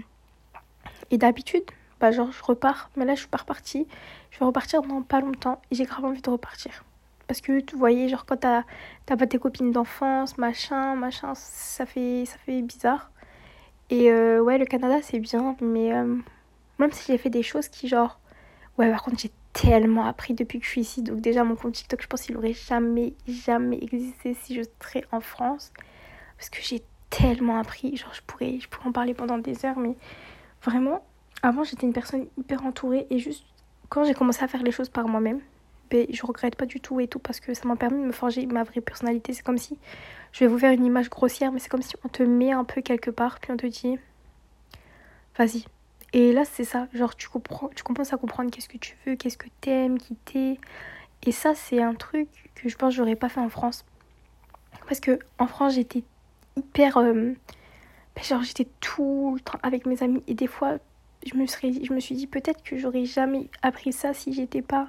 et 1.10 1.16
d'habitude, 1.16 1.64
genre, 2.10 2.32
je 2.32 2.42
repars. 2.42 2.90
Mais 2.96 3.04
là, 3.04 3.14
je 3.14 3.20
suis 3.20 3.28
pas 3.28 3.38
repartie. 3.38 3.86
Je 4.30 4.38
vais 4.38 4.44
repartir 4.44 4.82
dans 4.82 5.02
pas 5.02 5.20
longtemps. 5.20 5.60
Et 5.70 5.74
j'ai 5.74 5.84
grave 5.84 6.04
envie 6.04 6.22
de 6.22 6.30
repartir. 6.30 6.84
Parce 7.28 7.40
que, 7.40 7.60
tu 7.60 7.76
voyez, 7.76 8.08
genre, 8.08 8.26
quand 8.26 8.36
t'as 8.36 8.64
pas 9.06 9.26
tes 9.26 9.38
copines 9.38 9.72
d'enfance, 9.72 10.38
machin, 10.38 10.94
machin, 10.96 11.34
ça 11.34 11.86
fait, 11.86 12.24
ça 12.26 12.36
fait 12.38 12.62
bizarre. 12.62 13.10
Et 13.90 14.10
euh, 14.10 14.40
ouais, 14.42 14.58
le 14.58 14.66
Canada, 14.66 14.98
c'est 15.02 15.18
bien, 15.18 15.56
mais 15.60 15.92
euh, 15.94 16.16
même 16.78 16.92
si 16.92 17.12
j'ai 17.12 17.18
fait 17.18 17.30
des 17.30 17.42
choses 17.42 17.68
qui, 17.68 17.88
genre. 17.88 18.18
Ouais, 18.78 18.90
par 18.90 19.02
contre, 19.02 19.18
j'ai 19.20 19.30
tellement 19.52 20.06
appris 20.06 20.34
depuis 20.34 20.58
que 20.58 20.64
je 20.64 20.70
suis 20.70 20.80
ici. 20.80 21.02
Donc, 21.02 21.20
déjà, 21.20 21.44
mon 21.44 21.56
compte 21.56 21.74
TikTok, 21.74 22.02
je 22.02 22.06
pense 22.06 22.22
qu'il 22.22 22.36
aurait 22.36 22.54
jamais, 22.54 23.14
jamais 23.28 23.78
existé 23.82 24.34
si 24.34 24.54
je 24.54 24.62
serais 24.80 25.04
en 25.12 25.20
France. 25.20 25.72
Parce 26.38 26.50
que 26.50 26.62
j'ai 26.62 26.82
tellement 27.10 27.58
appris. 27.58 27.96
Genre, 27.96 28.12
je 28.14 28.22
pourrais, 28.26 28.58
je 28.60 28.68
pourrais 28.68 28.88
en 28.88 28.92
parler 28.92 29.14
pendant 29.14 29.38
des 29.38 29.64
heures, 29.66 29.78
mais 29.78 29.96
vraiment, 30.62 31.04
avant, 31.42 31.64
j'étais 31.64 31.86
une 31.86 31.92
personne 31.92 32.26
hyper 32.38 32.64
entourée. 32.64 33.06
Et 33.10 33.18
juste, 33.18 33.44
quand 33.88 34.04
j'ai 34.04 34.14
commencé 34.14 34.42
à 34.42 34.48
faire 34.48 34.62
les 34.62 34.72
choses 34.72 34.88
par 34.88 35.08
moi-même, 35.08 35.40
ben, 35.90 36.06
je 36.10 36.24
regrette 36.24 36.56
pas 36.56 36.66
du 36.66 36.80
tout 36.80 37.00
et 37.00 37.08
tout 37.08 37.18
parce 37.18 37.40
que 37.40 37.52
ça 37.52 37.68
m'a 37.68 37.76
permis 37.76 38.00
de 38.00 38.06
me 38.06 38.12
forger 38.12 38.46
ma 38.46 38.62
vraie 38.62 38.80
personnalité. 38.80 39.32
C'est 39.34 39.42
comme 39.42 39.58
si 39.58 39.78
je 40.32 40.40
vais 40.40 40.46
vous 40.46 40.58
faire 40.58 40.72
une 40.72 40.84
image 40.84 41.10
grossière, 41.10 41.52
mais 41.52 41.58
c'est 41.58 41.68
comme 41.68 41.82
si 41.82 41.94
on 42.04 42.08
te 42.08 42.22
met 42.22 42.52
un 42.52 42.64
peu 42.64 42.80
quelque 42.80 43.10
part, 43.10 43.38
puis 43.40 43.52
on 43.52 43.56
te 43.56 43.66
dit, 43.66 43.98
vas-y. 45.36 45.64
Et 46.14 46.32
là, 46.32 46.44
c'est 46.44 46.64
ça, 46.64 46.88
genre, 46.92 47.14
tu 47.16 47.28
comprends, 47.28 47.68
tu 47.74 47.82
commences 47.82 48.12
à 48.12 48.16
comprendre 48.16 48.50
qu'est-ce 48.50 48.68
que 48.68 48.78
tu 48.78 48.96
veux, 49.04 49.16
qu'est-ce 49.16 49.38
que 49.38 49.48
t'aimes, 49.60 49.98
qui 49.98 50.14
t'es. 50.14 50.58
Et 51.24 51.32
ça, 51.32 51.54
c'est 51.54 51.82
un 51.82 51.94
truc 51.94 52.28
que 52.54 52.68
je 52.68 52.76
pense 52.76 52.94
j'aurais 52.94 53.16
pas 53.16 53.28
fait 53.28 53.40
en 53.40 53.48
France. 53.48 53.84
Parce 54.86 55.00
que 55.00 55.18
en 55.38 55.46
France, 55.46 55.74
j'étais 55.74 56.04
hyper. 56.56 56.96
Euh, 56.98 57.32
ben, 58.14 58.24
genre, 58.24 58.42
j'étais 58.42 58.68
tout 58.80 59.32
le 59.34 59.40
temps 59.40 59.58
avec 59.62 59.86
mes 59.86 60.02
amis. 60.02 60.22
Et 60.26 60.34
des 60.34 60.46
fois, 60.46 60.78
je 61.26 61.36
me, 61.36 61.46
je 61.46 61.92
me 61.92 62.00
suis 62.00 62.14
dit 62.14 62.26
peut-être 62.26 62.62
que 62.62 62.76
j'aurais 62.78 63.04
jamais 63.04 63.48
appris 63.62 63.92
ça 63.92 64.14
si 64.14 64.32
j'étais 64.32 64.62
pas 64.62 64.88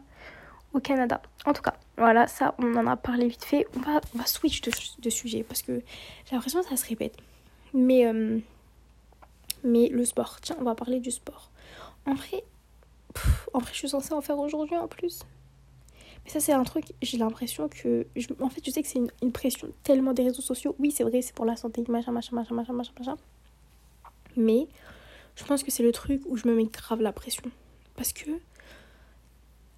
au 0.73 0.79
Canada. 0.79 1.21
En 1.45 1.53
tout 1.53 1.61
cas, 1.61 1.75
voilà, 1.97 2.27
ça, 2.27 2.55
on 2.57 2.75
en 2.75 2.87
a 2.87 2.95
parlé 2.95 3.27
vite 3.27 3.45
fait. 3.45 3.67
On 3.75 3.79
va, 3.79 4.01
on 4.13 4.17
va 4.17 4.25
switch 4.25 4.61
de, 4.61 5.09
sujet 5.09 5.43
parce 5.43 5.61
que 5.61 5.81
j'ai 6.25 6.35
l'impression 6.35 6.61
que 6.61 6.69
ça 6.69 6.77
se 6.77 6.87
répète. 6.87 7.15
Mais, 7.73 8.05
euh, 8.05 8.39
mais 9.63 9.89
le 9.89 10.05
sport, 10.05 10.39
tiens, 10.41 10.55
on 10.59 10.63
va 10.63 10.75
parler 10.75 10.99
du 10.99 11.11
sport. 11.11 11.51
En 12.05 12.15
vrai, 12.15 12.43
en 13.53 13.59
vrai, 13.59 13.69
je 13.71 13.77
suis 13.77 13.89
censée 13.89 14.13
en 14.13 14.21
faire 14.21 14.39
aujourd'hui 14.39 14.77
en 14.77 14.87
plus. 14.87 15.23
Mais 16.25 16.31
ça, 16.31 16.39
c'est 16.39 16.53
un 16.53 16.63
truc, 16.63 16.85
j'ai 17.01 17.17
l'impression 17.17 17.67
que. 17.67 18.07
En 18.39 18.49
fait, 18.49 18.65
je 18.65 18.71
sais 18.71 18.81
que 18.81 18.87
c'est 18.87 18.99
une, 19.21 19.31
pression 19.31 19.69
tellement 19.83 20.13
des 20.13 20.23
réseaux 20.23 20.41
sociaux. 20.41 20.75
Oui, 20.79 20.91
c'est 20.91 21.03
vrai, 21.03 21.21
c'est 21.21 21.35
pour 21.35 21.45
la 21.45 21.55
santé, 21.55 21.83
machin, 21.89 22.11
machin, 22.11 22.35
machin, 22.35 22.55
machin, 22.55 22.73
machin, 22.73 22.93
machin. 22.97 23.17
Mais 24.35 24.67
je 25.35 25.43
pense 25.43 25.63
que 25.63 25.71
c'est 25.71 25.83
le 25.83 25.91
truc 25.91 26.21
où 26.25 26.37
je 26.37 26.47
me 26.47 26.55
mets 26.55 26.65
grave 26.65 27.01
la 27.01 27.11
pression. 27.11 27.43
Parce 27.95 28.13
que 28.13 28.31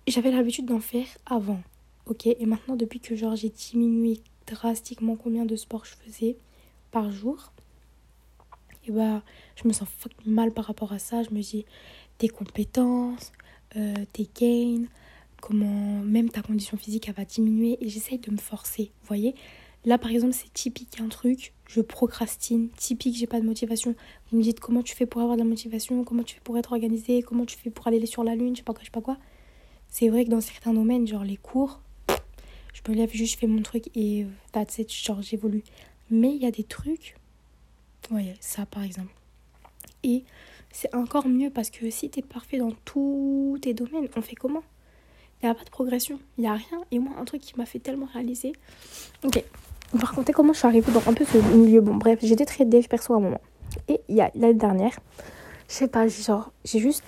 j'avais 0.08 0.32
l'habitude 0.32 0.66
d'en 0.66 0.80
faire 0.80 1.08
avant. 1.26 1.62
Ok, 2.06 2.28
et 2.28 2.46
maintenant, 2.46 2.76
depuis 2.76 3.00
que 3.00 3.16
genre 3.16 3.36
j'ai 3.36 3.50
diminué 3.50 4.20
drastiquement 4.48 5.16
combien 5.16 5.46
de 5.46 5.56
sports 5.56 5.86
je 5.86 5.96
faisais 5.96 6.38
par 6.92 7.12
jour, 7.12 7.52
et 8.88 8.92
bah, 8.92 9.24
je 9.56 9.68
me 9.68 9.74
sens 9.74 9.90
mal 10.26 10.52
par 10.52 10.66
rapport 10.66 10.94
à 10.94 11.00
ça. 11.00 11.24
Je 11.24 11.32
me 11.32 11.42
dis, 11.42 11.66
tes 12.18 12.30
compétences, 12.30 13.32
euh, 13.76 13.94
tes 14.14 14.30
gains, 14.40 14.86
comment 15.42 16.02
même 16.04 16.30
ta 16.30 16.42
condition 16.42 16.78
physique, 16.78 17.08
elle 17.08 17.16
va 17.16 17.26
diminuer. 17.26 17.78
Et 17.82 17.90
j'essaye 17.90 18.20
de 18.20 18.32
me 18.32 18.38
forcer, 18.38 18.92
vous 19.02 19.08
voyez? 19.08 19.36
Là, 19.86 20.00
par 20.00 20.10
exemple, 20.10 20.34
c'est 20.34 20.52
typique 20.52 21.00
un 21.00 21.10
truc, 21.10 21.54
je 21.68 21.80
procrastine, 21.80 22.70
typique, 22.70 23.16
j'ai 23.16 23.28
pas 23.28 23.40
de 23.40 23.46
motivation. 23.46 23.96
Vous 24.32 24.38
me 24.38 24.44
dites 24.44 24.60
comment 24.60 24.82
tu 24.82 24.96
fais 24.96 25.06
pour 25.06 25.22
avoir 25.22 25.38
de 25.38 25.44
la 25.44 25.48
motivation, 25.48 26.04
comment 26.04 26.24
tu 26.24 26.36
fais 26.36 26.42
pour 26.42 26.58
être 26.58 26.72
organisé, 26.72 27.22
comment 27.22 27.46
tu 27.46 27.56
fais 27.56 27.70
pour 27.70 27.86
aller 27.88 28.04
sur 28.08 28.24
la 28.24 28.36
lune, 28.36 28.56
je 28.56 28.62
sais 28.62 28.64
pas 28.64 28.74
quoi, 28.74 28.82
je 28.82 28.86
sais 28.86 28.92
pas 28.92 29.02
quoi. 29.02 29.18
C'est 29.88 30.10
vrai 30.10 30.26
que 30.26 30.32
dans 30.32 30.42
certains 30.42 30.74
domaines, 30.74 31.08
genre 31.08 31.24
les 31.24 31.38
cours, 31.38 31.82
je 32.74 32.92
me 32.92 32.96
lève 32.96 33.12
juste, 33.12 33.34
je 33.34 33.38
fais 33.38 33.48
mon 33.48 33.62
truc 33.62 33.96
et 33.96 34.26
that's 34.52 34.80
it, 34.80 34.92
genre 34.92 35.22
j'évolue. 35.22 35.64
Mais 36.10 36.34
il 36.36 36.42
y 36.42 36.48
a 36.48 36.52
des 36.52 36.64
trucs, 36.64 37.16
ouais, 38.12 38.36
ça 38.40 38.66
par 38.66 38.84
exemple. 38.84 39.14
Et 40.04 40.24
c'est 40.72 40.94
encore 40.96 41.28
mieux 41.28 41.52
parce 41.52 41.70
que 41.70 41.90
si 41.90 42.10
tu 42.10 42.20
es 42.20 42.22
parfait 42.22 42.58
dans 42.58 42.74
tous 42.86 43.60
tes 43.62 43.74
domaines, 43.74 44.10
on 44.16 44.22
fait 44.22 44.36
comment? 44.36 44.64
Il 45.42 45.46
n'y 45.46 45.52
a 45.52 45.56
pas 45.56 45.64
de 45.64 45.70
progression, 45.70 46.20
il 46.38 46.42
n'y 46.42 46.48
a 46.48 46.56
rien. 46.56 46.84
Et 46.92 47.00
moi, 47.00 47.14
un 47.20 47.26
truc 47.26 47.42
qui 47.42 47.56
m'a 47.56 47.66
fait 47.66 47.80
tellement 47.80 48.08
réaliser. 48.08 48.54
Ok, 49.24 49.44
par 50.00 50.14
contre, 50.14 50.32
comment 50.34 50.54
je 50.54 50.60
suis 50.60 50.68
arrivée 50.68 50.92
dans 50.92 51.08
un 51.10 51.14
peu 51.14 51.26
ce 51.26 51.38
milieu. 51.38 51.82
Bon, 51.82 51.96
bref, 51.96 52.20
j'étais 52.22 52.46
très 52.46 52.66
dev 52.66 52.88
perso 52.88 53.14
à 53.14 53.18
un 53.18 53.20
moment. 53.20 53.42
Et 53.88 54.02
il 54.08 54.16
y 54.16 54.22
a 54.22 54.32
l'année 54.36 54.54
dernière, 54.54 54.98
je 55.68 55.74
sais 55.74 55.88
pas, 55.88 56.08
genre, 56.08 56.52
j'ai 56.64 56.80
juste. 56.80 57.04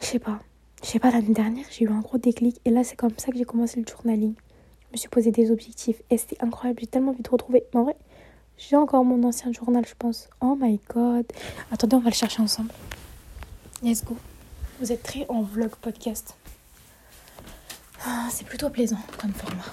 Je 0.00 0.06
sais 0.06 0.18
pas. 0.18 0.38
Je 0.82 0.88
sais 0.88 0.98
pas, 0.98 1.10
l'année 1.10 1.34
dernière, 1.34 1.66
j'ai 1.70 1.84
eu 1.84 1.88
un 1.88 2.00
gros 2.00 2.18
déclic. 2.18 2.60
Et 2.64 2.70
là, 2.70 2.84
c'est 2.84 2.96
comme 2.96 3.10
ça 3.16 3.32
que 3.32 3.38
j'ai 3.38 3.44
commencé 3.44 3.80
le 3.80 3.86
journaling. 3.86 4.34
Je 4.88 4.92
me 4.92 4.96
suis 4.96 5.08
posé 5.08 5.30
des 5.32 5.50
objectifs. 5.50 6.00
Et 6.10 6.16
c'était 6.16 6.36
incroyable. 6.40 6.80
J'ai 6.80 6.86
tellement 6.86 7.10
envie 7.10 7.22
de 7.22 7.28
retrouver. 7.28 7.64
Mais 7.74 7.80
en 7.80 7.84
vrai, 7.84 7.96
j'ai 8.56 8.76
encore 8.76 9.04
mon 9.04 9.22
ancien 9.26 9.52
journal, 9.52 9.84
je 9.86 9.94
pense. 9.98 10.28
Oh 10.40 10.56
my 10.58 10.80
god. 10.88 11.26
Attendez, 11.72 11.96
on 11.96 12.00
va 12.00 12.10
le 12.10 12.14
chercher 12.14 12.42
ensemble. 12.42 12.70
Let's 13.82 14.04
go. 14.04 14.16
Vous 14.80 14.92
êtes 14.92 15.02
très 15.02 15.26
en 15.28 15.42
vlog 15.42 15.70
podcast. 15.70 16.36
Ah, 18.06 18.28
c'est 18.30 18.46
plutôt 18.46 18.70
plaisant 18.70 19.00
comme 19.20 19.32
format. 19.32 19.64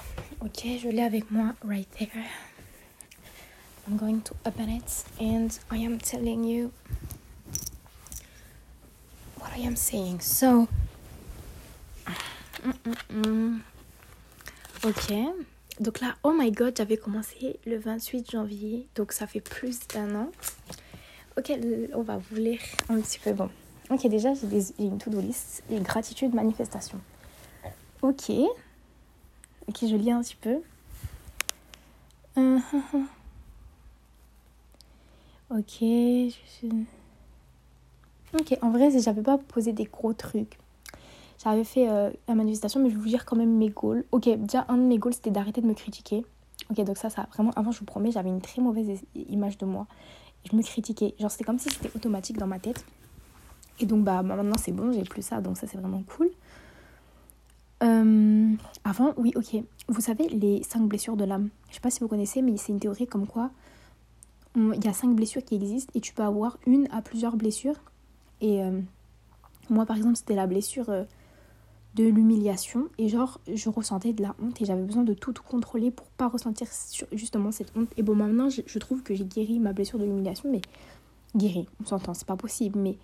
Ok, 0.41 0.65
je 0.81 0.89
l'ai 0.89 1.01
avec 1.01 1.31
moi 1.31 1.53
right 1.63 1.89
there. 1.97 2.25
I'm 3.87 3.97
going 3.97 4.21
to 4.21 4.35
open 4.45 4.69
it 4.69 5.05
and 5.19 5.49
I 5.71 5.77
am 5.77 5.97
telling 5.97 6.43
you 6.43 6.71
what 9.37 9.51
I 9.55 9.65
am 9.65 9.75
saying. 9.75 10.19
So, 10.21 10.67
mm, 12.63 12.73
mm, 12.85 13.25
mm. 13.25 13.59
ok. 14.83 15.13
Donc 15.79 15.99
là, 15.99 16.15
oh 16.23 16.33
my 16.33 16.51
god, 16.51 16.75
j'avais 16.77 16.97
commencé 16.97 17.59
le 17.65 17.77
28 17.77 18.31
janvier, 18.31 18.87
donc 18.95 19.11
ça 19.11 19.27
fait 19.27 19.41
plus 19.41 19.79
d'un 19.93 20.15
an. 20.15 20.31
Ok, 21.37 21.51
on 21.93 22.01
va 22.01 22.17
vous 22.17 22.35
lire 22.35 22.61
un 22.89 22.99
petit 22.99 23.19
peu. 23.19 23.33
Bon, 23.33 23.49
ok, 23.89 24.07
déjà 24.07 24.33
j'ai 24.33 24.83
une 24.83 24.97
to-do 24.97 25.21
list 25.21 25.63
et 25.69 25.79
gratitude 25.79 26.33
manifestation. 26.33 26.99
Ok, 28.01 28.31
Ok, 29.67 29.77
je 29.81 29.95
lis 29.95 30.11
un 30.11 30.21
petit 30.21 30.35
peu. 30.35 30.61
Ok, 35.51 35.77
je 35.79 36.33
suis... 36.47 36.71
Ok, 38.33 38.57
en 38.63 38.71
vrai, 38.71 38.89
j'avais 38.99 39.21
pas 39.21 39.37
posé 39.37 39.73
des 39.73 39.85
gros 39.85 40.11
trucs. 40.11 40.57
J'avais 41.43 41.63
fait 41.63 41.87
euh, 41.87 42.09
la 42.27 42.33
manifestation, 42.33 42.81
mais 42.81 42.89
je 42.89 42.97
vous 42.97 43.05
dire 43.05 43.25
quand 43.25 43.35
même 43.35 43.55
mes 43.55 43.69
goals. 43.69 44.05
Ok, 44.11 44.27
déjà, 44.27 44.65
un 44.69 44.77
de 44.77 44.81
mes 44.81 44.97
goals, 44.97 45.13
c'était 45.13 45.29
d'arrêter 45.29 45.61
de 45.61 45.67
me 45.67 45.75
critiquer. 45.75 46.25
Ok, 46.71 46.83
donc 46.83 46.97
ça, 46.97 47.11
ça, 47.11 47.27
vraiment, 47.33 47.51
avant, 47.51 47.71
je 47.71 47.79
vous 47.79 47.85
promets, 47.85 48.11
j'avais 48.11 48.29
une 48.29 48.41
très 48.41 48.59
mauvaise 48.59 49.03
image 49.15 49.59
de 49.59 49.65
moi. 49.67 49.85
Je 50.51 50.55
me 50.57 50.63
critiquais. 50.63 51.13
Genre, 51.19 51.29
c'était 51.29 51.43
comme 51.43 51.59
si 51.59 51.69
c'était 51.69 51.95
automatique 51.95 52.37
dans 52.37 52.47
ma 52.47 52.57
tête. 52.57 52.83
Et 53.79 53.85
donc, 53.85 54.03
bah, 54.03 54.23
maintenant, 54.23 54.57
c'est 54.57 54.71
bon, 54.71 54.91
j'ai 54.91 55.03
plus 55.03 55.21
ça. 55.21 55.41
Donc, 55.41 55.57
ça, 55.57 55.67
c'est 55.67 55.77
vraiment 55.77 56.03
cool. 56.17 56.29
Euh, 57.85 58.55
avant, 58.83 59.13
oui, 59.17 59.31
ok. 59.35 59.57
Vous 59.87 60.01
savez, 60.01 60.27
les 60.29 60.63
cinq 60.63 60.83
blessures 60.87 61.15
de 61.15 61.23
l'âme. 61.23 61.49
Je 61.69 61.75
sais 61.75 61.81
pas 61.81 61.91
si 61.91 61.99
vous 61.99 62.07
connaissez, 62.07 62.41
mais 62.41 62.57
c'est 62.57 62.71
une 62.71 62.79
théorie 62.79 63.07
comme 63.07 63.27
quoi 63.27 63.51
il 64.55 64.83
y 64.83 64.87
a 64.87 64.93
cinq 64.93 65.15
blessures 65.15 65.43
qui 65.43 65.55
existent 65.55 65.91
et 65.95 66.01
tu 66.01 66.13
peux 66.13 66.23
avoir 66.23 66.57
une 66.65 66.87
à 66.91 67.01
plusieurs 67.01 67.35
blessures. 67.35 67.75
Et 68.41 68.63
euh, 68.63 68.79
moi, 69.69 69.85
par 69.85 69.97
exemple, 69.97 70.15
c'était 70.15 70.35
la 70.35 70.47
blessure 70.47 70.89
euh, 70.89 71.03
de 71.95 72.05
l'humiliation. 72.05 72.87
Et 72.97 73.09
genre, 73.09 73.39
je 73.53 73.69
ressentais 73.69 74.13
de 74.13 74.21
la 74.21 74.35
honte 74.41 74.61
et 74.61 74.65
j'avais 74.65 74.83
besoin 74.83 75.03
de 75.03 75.13
tout, 75.13 75.33
contrôler 75.33 75.91
pour 75.91 76.07
pas 76.07 76.27
ressentir 76.27 76.67
justement 77.11 77.51
cette 77.51 77.75
honte. 77.75 77.89
Et 77.97 78.03
bon, 78.03 78.15
maintenant, 78.15 78.49
je, 78.49 78.61
je 78.65 78.79
trouve 78.79 79.03
que 79.03 79.13
j'ai 79.13 79.25
guéri 79.25 79.59
ma 79.59 79.73
blessure 79.73 79.99
de 79.99 80.05
l'humiliation, 80.05 80.49
mais 80.51 80.61
guéri, 81.35 81.67
on 81.81 81.85
s'entend, 81.85 82.13
c'est 82.13 82.27
pas 82.27 82.37
possible. 82.37 82.79
Mais 82.79 82.97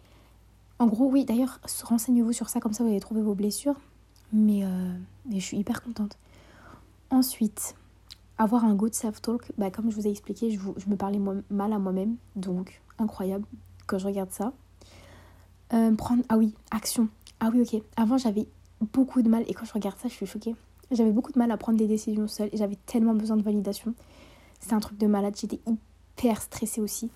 en 0.79 0.87
gros, 0.87 1.05
oui, 1.05 1.25
d'ailleurs, 1.25 1.59
renseignez-vous 1.83 2.33
sur 2.33 2.49
ça, 2.49 2.59
comme 2.59 2.73
ça 2.73 2.83
vous 2.83 2.89
allez 2.89 2.99
trouver 2.99 3.21
vos 3.21 3.35
blessures. 3.35 3.75
Mais, 4.33 4.63
euh, 4.63 4.93
je 5.31 5.39
suis 5.39 5.57
hyper 5.57 5.83
contente. 5.83 6.17
Ensuite, 7.09 7.75
avoir 8.37 8.65
un 8.65 8.73
good 8.73 8.93
self-talk, 8.93 9.51
bah, 9.57 9.69
comme 9.71 9.91
je 9.91 9.95
vous 9.95 10.07
ai 10.07 10.09
expliqué, 10.09 10.51
je, 10.51 10.59
je 10.77 10.89
me 10.89 10.95
parlais 10.95 11.19
mal 11.49 11.73
à 11.73 11.79
moi-même. 11.79 12.15
Donc, 12.35 12.81
incroyable 12.97 13.45
quand 13.87 13.97
je 13.97 14.07
regarde 14.07 14.31
ça. 14.31 14.53
Euh, 15.73 15.93
prendre. 15.95 16.23
Ah 16.29 16.37
oui, 16.37 16.53
action. 16.71 17.09
Ah 17.39 17.49
oui, 17.53 17.61
ok. 17.61 17.81
Avant, 17.95 18.17
j'avais 18.17 18.47
beaucoup 18.93 19.21
de 19.21 19.29
mal. 19.29 19.43
Et 19.47 19.53
quand 19.53 19.65
je 19.65 19.73
regarde 19.73 19.97
ça, 19.97 20.07
je 20.07 20.13
suis 20.13 20.25
choquée. 20.25 20.55
J'avais 20.91 21.11
beaucoup 21.11 21.31
de 21.31 21.39
mal 21.39 21.51
à 21.51 21.57
prendre 21.57 21.77
des 21.77 21.87
décisions 21.87 22.27
seule. 22.27 22.49
Et 22.51 22.57
j'avais 22.57 22.77
tellement 22.85 23.13
besoin 23.13 23.37
de 23.37 23.43
validation. 23.43 23.93
C'est 24.59 24.73
un 24.73 24.79
truc 24.79 24.97
de 24.97 25.07
malade. 25.07 25.35
J'étais 25.39 25.59
hyper 25.67 26.41
stressée 26.41 26.81
aussi. 26.81 27.09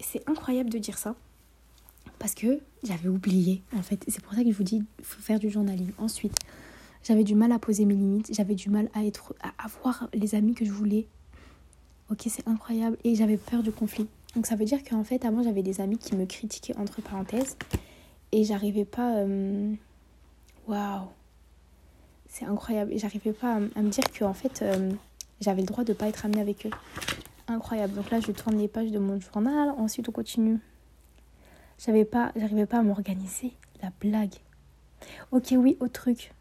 C'est 0.00 0.28
incroyable 0.28 0.70
de 0.70 0.78
dire 0.78 0.98
ça 0.98 1.14
parce 2.26 2.34
que 2.34 2.58
j'avais 2.82 3.08
oublié 3.08 3.62
en 3.72 3.82
fait. 3.82 4.04
C'est 4.08 4.20
pour 4.20 4.34
ça 4.34 4.42
que 4.42 4.50
je 4.50 4.56
vous 4.56 4.64
dis 4.64 4.82
il 4.98 5.04
faut 5.04 5.22
faire 5.22 5.38
du 5.38 5.48
journaling. 5.48 5.92
Ensuite, 5.96 6.34
j'avais 7.04 7.22
du 7.22 7.36
mal 7.36 7.52
à 7.52 7.60
poser 7.60 7.84
mes 7.84 7.94
limites, 7.94 8.34
j'avais 8.34 8.56
du 8.56 8.68
mal 8.68 8.90
à 8.94 9.04
être 9.04 9.32
à 9.44 9.64
avoir 9.64 10.08
les 10.12 10.34
amis 10.34 10.52
que 10.52 10.64
je 10.64 10.72
voulais. 10.72 11.06
OK, 12.10 12.22
c'est 12.26 12.48
incroyable 12.48 12.96
et 13.04 13.14
j'avais 13.14 13.36
peur 13.36 13.62
du 13.62 13.70
conflit. 13.70 14.08
Donc 14.34 14.48
ça 14.48 14.56
veut 14.56 14.64
dire 14.64 14.82
qu'en 14.82 15.04
fait 15.04 15.24
avant 15.24 15.44
j'avais 15.44 15.62
des 15.62 15.80
amis 15.80 15.98
qui 15.98 16.16
me 16.16 16.26
critiquaient 16.26 16.76
entre 16.78 17.00
parenthèses 17.00 17.56
et 18.32 18.42
j'arrivais 18.42 18.84
pas 18.84 19.18
euh, 19.18 19.72
waouh. 20.66 21.06
C'est 22.28 22.46
incroyable 22.46 22.92
et 22.92 22.98
j'arrivais 22.98 23.34
pas 23.34 23.60
à, 23.76 23.82
me 23.82 23.88
dire 23.88 24.10
que 24.10 24.24
en 24.24 24.34
fait 24.34 24.62
euh, 24.62 24.90
j'avais 25.40 25.60
le 25.60 25.68
droit 25.68 25.84
de 25.84 25.92
pas 25.92 26.08
être 26.08 26.24
amie 26.24 26.40
avec 26.40 26.66
eux. 26.66 26.70
Incroyable. 27.46 27.94
Donc 27.94 28.10
là 28.10 28.18
je 28.18 28.32
tourne 28.32 28.58
les 28.58 28.66
pages 28.66 28.90
de 28.90 28.98
mon 28.98 29.20
journal, 29.20 29.70
ensuite 29.78 30.08
on 30.08 30.12
continue. 30.12 30.58
J'avais 31.78 32.04
pas, 32.04 32.32
j'arrivais 32.36 32.66
pas 32.66 32.78
à 32.78 32.82
m'organiser. 32.82 33.52
La 33.82 33.90
blague. 34.00 34.34
Ok, 35.32 35.54
oui, 35.56 35.76
autre 35.80 35.92
truc. 35.92 36.32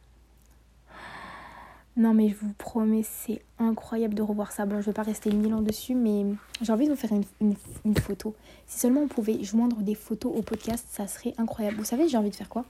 Non, 1.97 2.13
mais 2.13 2.27
je 2.27 2.35
vous 2.35 2.51
promets, 2.53 3.03
c'est 3.03 3.41
incroyable 3.57 4.15
de 4.15 4.21
revoir 4.21 4.51
ça. 4.51 4.65
Bon, 4.65 4.81
je 4.81 4.85
vais 4.87 4.93
pas 4.93 5.03
rester 5.03 5.31
mille 5.31 5.53
ans 5.53 5.61
dessus, 5.61 5.95
mais 5.95 6.25
j'ai 6.61 6.73
envie 6.73 6.87
de 6.87 6.91
vous 6.91 6.97
faire 6.97 7.13
une, 7.13 7.55
une, 7.85 7.97
photo. 7.97 8.35
Si 8.67 8.79
seulement 8.79 9.01
on 9.01 9.07
pouvait 9.07 9.41
joindre 9.43 9.77
des 9.77 9.95
photos 9.95 10.33
au 10.35 10.41
podcast, 10.41 10.85
ça 10.89 11.07
serait 11.07 11.33
incroyable. 11.37 11.77
Vous 11.77 11.85
savez, 11.85 12.09
j'ai 12.09 12.17
envie 12.17 12.31
de 12.31 12.35
faire 12.35 12.49
quoi? 12.49 12.65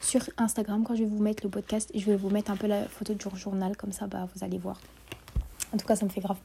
Sur 0.00 0.22
Instagram, 0.38 0.84
quand 0.84 0.94
je 0.94 1.04
vais 1.04 1.08
vous 1.08 1.22
mettre 1.22 1.44
le 1.44 1.50
podcast, 1.50 1.90
je 1.94 2.04
vais 2.06 2.16
vous 2.16 2.30
mettre 2.30 2.50
un 2.50 2.56
peu 2.56 2.66
la 2.66 2.88
photo 2.88 3.12
du 3.12 3.38
journal, 3.38 3.76
comme 3.76 3.92
ça, 3.92 4.06
bah, 4.06 4.26
vous 4.34 4.42
allez 4.42 4.58
voir. 4.58 4.80
En 5.74 5.76
tout 5.76 5.86
cas, 5.86 5.94
ça 5.94 6.06
me 6.06 6.10
fait 6.10 6.22
grave 6.22 6.38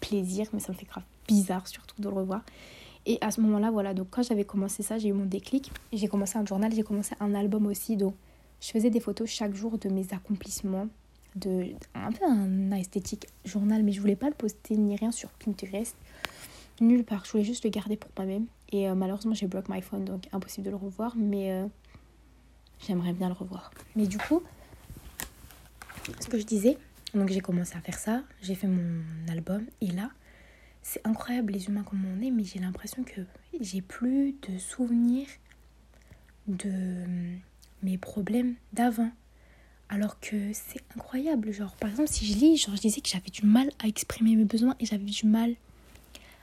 plaisir, 0.00 0.46
mais 0.54 0.60
ça 0.60 0.72
me 0.72 0.76
fait 0.76 0.86
grave 0.86 1.04
bizarre 1.28 1.66
surtout 1.68 2.00
de 2.00 2.08
le 2.08 2.14
revoir. 2.14 2.42
Et 3.06 3.18
à 3.20 3.30
ce 3.30 3.40
moment-là, 3.42 3.70
voilà, 3.70 3.92
donc 3.92 4.08
quand 4.10 4.22
j'avais 4.22 4.44
commencé 4.44 4.82
ça, 4.82 4.98
j'ai 4.98 5.08
eu 5.08 5.12
mon 5.12 5.26
déclic. 5.26 5.70
J'ai 5.92 6.08
commencé 6.08 6.38
un 6.38 6.46
journal, 6.46 6.72
j'ai 6.74 6.82
commencé 6.82 7.14
un 7.20 7.34
album 7.34 7.66
aussi. 7.66 7.96
Donc 7.96 8.14
je 8.60 8.70
faisais 8.70 8.90
des 8.90 9.00
photos 9.00 9.28
chaque 9.28 9.54
jour 9.54 9.78
de 9.78 9.88
mes 9.88 10.06
accomplissements, 10.12 10.88
de 11.36 11.66
un 11.94 12.12
peu 12.12 12.24
un 12.24 12.70
esthétique 12.72 13.26
journal, 13.44 13.82
mais 13.82 13.92
je 13.92 14.00
voulais 14.00 14.16
pas 14.16 14.28
le 14.28 14.34
poster 14.34 14.76
ni 14.76 14.96
rien 14.96 15.10
sur 15.10 15.28
Pinterest, 15.30 15.96
nulle 16.80 17.04
part. 17.04 17.24
Je 17.26 17.32
voulais 17.32 17.44
juste 17.44 17.64
le 17.64 17.70
garder 17.70 17.96
pour 17.96 18.10
moi-même. 18.16 18.46
Et 18.72 18.88
euh, 18.88 18.94
malheureusement, 18.94 19.34
j'ai 19.34 19.46
bloqué 19.46 19.72
my 19.72 19.82
phone, 19.82 20.04
donc 20.04 20.24
impossible 20.32 20.64
de 20.64 20.70
le 20.70 20.76
revoir, 20.76 21.14
mais 21.16 21.52
euh, 21.52 21.66
j'aimerais 22.86 23.12
bien 23.12 23.28
le 23.28 23.34
revoir. 23.34 23.70
Mais 23.96 24.06
du 24.06 24.18
coup, 24.18 24.42
ce 26.20 26.26
que 26.28 26.38
je 26.38 26.44
disais, 26.44 26.78
donc 27.14 27.28
j'ai 27.28 27.40
commencé 27.40 27.76
à 27.76 27.80
faire 27.80 27.98
ça, 27.98 28.22
j'ai 28.42 28.54
fait 28.54 28.66
mon 28.66 29.02
album, 29.30 29.64
et 29.80 29.88
là, 29.88 30.10
c'est 30.84 31.04
incroyable 31.06 31.54
les 31.54 31.66
humains 31.66 31.82
comme 31.82 32.04
on 32.04 32.22
est, 32.22 32.30
mais 32.30 32.44
j'ai 32.44 32.58
l'impression 32.58 33.02
que 33.04 33.22
j'ai 33.58 33.80
plus 33.80 34.36
de 34.46 34.58
souvenirs 34.58 35.26
de 36.46 36.68
hum, 36.68 37.38
mes 37.82 37.96
problèmes 37.96 38.54
d'avant. 38.74 39.10
Alors 39.88 40.20
que 40.20 40.52
c'est 40.52 40.82
incroyable. 40.94 41.52
Genre, 41.52 41.74
par 41.76 41.90
exemple, 41.90 42.10
si 42.10 42.26
je 42.26 42.38
lis, 42.38 42.56
genre, 42.58 42.76
je 42.76 42.82
disais 42.82 43.00
que 43.00 43.08
j'avais 43.08 43.30
du 43.30 43.46
mal 43.46 43.70
à 43.82 43.88
exprimer 43.88 44.36
mes 44.36 44.44
besoins 44.44 44.76
et 44.78 44.84
j'avais 44.84 45.04
du 45.04 45.26
mal 45.26 45.54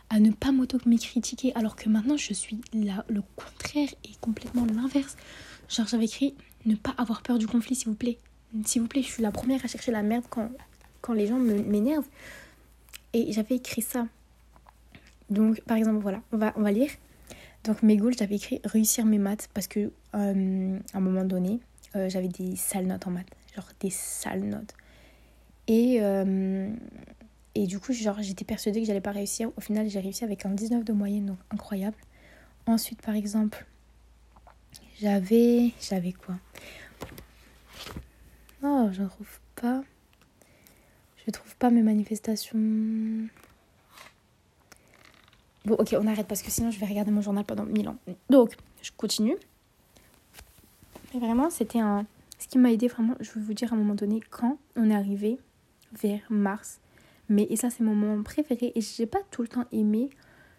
à 0.09 0.19
ne 0.19 0.31
pas 0.31 0.51
m'auto-critiquer. 0.51 1.53
Alors 1.55 1.75
que 1.75 1.87
maintenant, 1.87 2.17
je 2.17 2.33
suis 2.33 2.59
là, 2.73 3.05
le 3.09 3.21
contraire 3.35 3.89
et 4.03 4.11
complètement 4.21 4.65
l'inverse. 4.65 5.17
Genre, 5.69 5.87
j'avais 5.87 6.05
écrit 6.05 6.33
ne 6.65 6.75
pas 6.75 6.95
avoir 6.97 7.21
peur 7.21 7.37
du 7.37 7.45
conflit, 7.45 7.75
s'il 7.75 7.89
vous 7.89 7.95
plaît. 7.95 8.17
S'il 8.65 8.81
vous 8.81 8.87
plaît, 8.87 9.03
je 9.03 9.07
suis 9.07 9.23
la 9.23 9.31
première 9.31 9.63
à 9.63 9.67
chercher 9.67 9.91
la 9.91 10.01
merde 10.01 10.25
quand, 10.31 10.49
quand 11.01 11.13
les 11.13 11.27
gens 11.27 11.37
m'énervent. 11.37 12.09
Et 13.13 13.31
j'avais 13.33 13.55
écrit 13.55 13.83
ça 13.83 14.07
Donc, 15.31 15.61
par 15.61 15.77
exemple, 15.77 15.99
voilà, 15.99 16.21
on 16.31 16.37
va, 16.37 16.71
lire. 16.71 16.91
Donc, 17.63 17.81
mes 17.83 17.95
goals, 17.95 18.13
j'avais 18.17 18.35
écrit 18.35 18.59
réussir 18.65 19.05
mes 19.05 19.17
maths 19.17 19.49
parce 19.53 19.67
que 19.67 19.91
euh, 20.13 20.79
à 20.93 20.97
un 20.97 21.01
moment 21.01 21.23
donné, 21.23 21.61
euh, 21.95 22.09
j'avais 22.09 22.27
des 22.27 22.55
sales 22.57 22.85
notes 22.85 23.07
en 23.07 23.11
maths. 23.11 23.31
Genre 23.55 23.69
des 23.79 23.89
sales 23.89 24.43
notes. 24.43 24.73
Et, 25.67 25.99
euh, 26.01 26.69
et 27.55 27.65
du 27.65 27.79
coup, 27.79 27.93
genre, 27.93 28.17
j'étais 28.21 28.43
persuadée 28.43 28.81
que 28.81 28.87
j'allais 28.87 28.99
pas 28.99 29.11
réussir. 29.11 29.51
Au 29.55 29.61
final, 29.61 29.89
j'ai 29.89 30.01
réussi 30.01 30.25
avec 30.25 30.45
un 30.45 30.49
19 30.49 30.83
de 30.83 30.91
moyenne, 30.91 31.27
donc 31.27 31.37
incroyable. 31.49 31.97
Ensuite, 32.65 33.01
par 33.01 33.15
exemple, 33.15 33.65
j'avais. 34.99 35.71
J'avais 35.81 36.11
quoi? 36.11 36.35
Oh, 38.63 38.89
je 38.91 39.01
ne 39.01 39.07
trouve 39.07 39.39
pas. 39.55 39.81
Je 41.25 41.31
trouve 41.31 41.55
pas 41.55 41.69
mes 41.69 41.83
manifestations. 41.83 42.59
Bon, 45.65 45.75
ok, 45.75 45.95
on 45.99 46.07
arrête 46.07 46.27
parce 46.27 46.41
que 46.41 46.49
sinon 46.49 46.71
je 46.71 46.79
vais 46.79 46.85
regarder 46.85 47.11
mon 47.11 47.21
journal 47.21 47.45
pendant 47.45 47.65
mille 47.65 47.87
ans. 47.87 47.97
Donc, 48.29 48.55
je 48.81 48.91
continue. 48.95 49.35
Mais 51.13 51.19
vraiment, 51.19 51.49
c'était 51.49 51.79
un. 51.79 52.05
Ce 52.39 52.47
qui 52.47 52.57
m'a 52.57 52.71
aidé 52.71 52.87
vraiment, 52.87 53.13
je 53.19 53.31
vais 53.33 53.41
vous 53.41 53.53
dire 53.53 53.71
à 53.71 53.75
un 53.75 53.79
moment 53.79 53.93
donné, 53.93 54.19
quand 54.29 54.57
on 54.75 54.89
est 54.89 54.95
arrivé 54.95 55.37
vers 56.01 56.21
mars, 56.29 56.79
mais 57.29 57.45
et 57.49 57.55
ça 57.55 57.69
c'est 57.69 57.83
mon 57.83 57.93
moment 57.93 58.23
préféré 58.23 58.71
et 58.73 58.81
j'ai 58.81 59.05
pas 59.05 59.19
tout 59.29 59.41
le 59.41 59.47
temps 59.47 59.65
aimé 59.71 60.09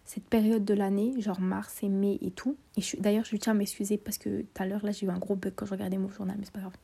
cette 0.05 0.23
période 0.23 0.63
de 0.63 0.73
l'année, 0.73 1.13
genre 1.19 1.39
mars 1.39 1.81
et 1.83 1.89
mai 1.89 2.19
et 2.21 2.31
tout. 2.31 2.55
Et 2.77 2.81
d'ailleurs, 2.99 3.25
je 3.25 3.35
tiens 3.37 3.51
à 3.51 3.55
m'excuser 3.55 3.97
parce 3.97 4.17
que 4.17 4.41
tout 4.41 4.63
à 4.63 4.65
l'heure 4.65 4.85
là, 4.85 4.91
j'ai 4.91 5.05
eu 5.05 5.09
un 5.09 5.17
gros 5.17 5.35
bug 5.35 5.53
quand 5.55 5.65
je 5.65 5.71
regardais 5.71 5.97
mon 5.97 6.09
journal, 6.09 6.35
mais 6.37 6.45
c'est 6.45 6.53
pas 6.53 6.59
grave. 6.61 6.75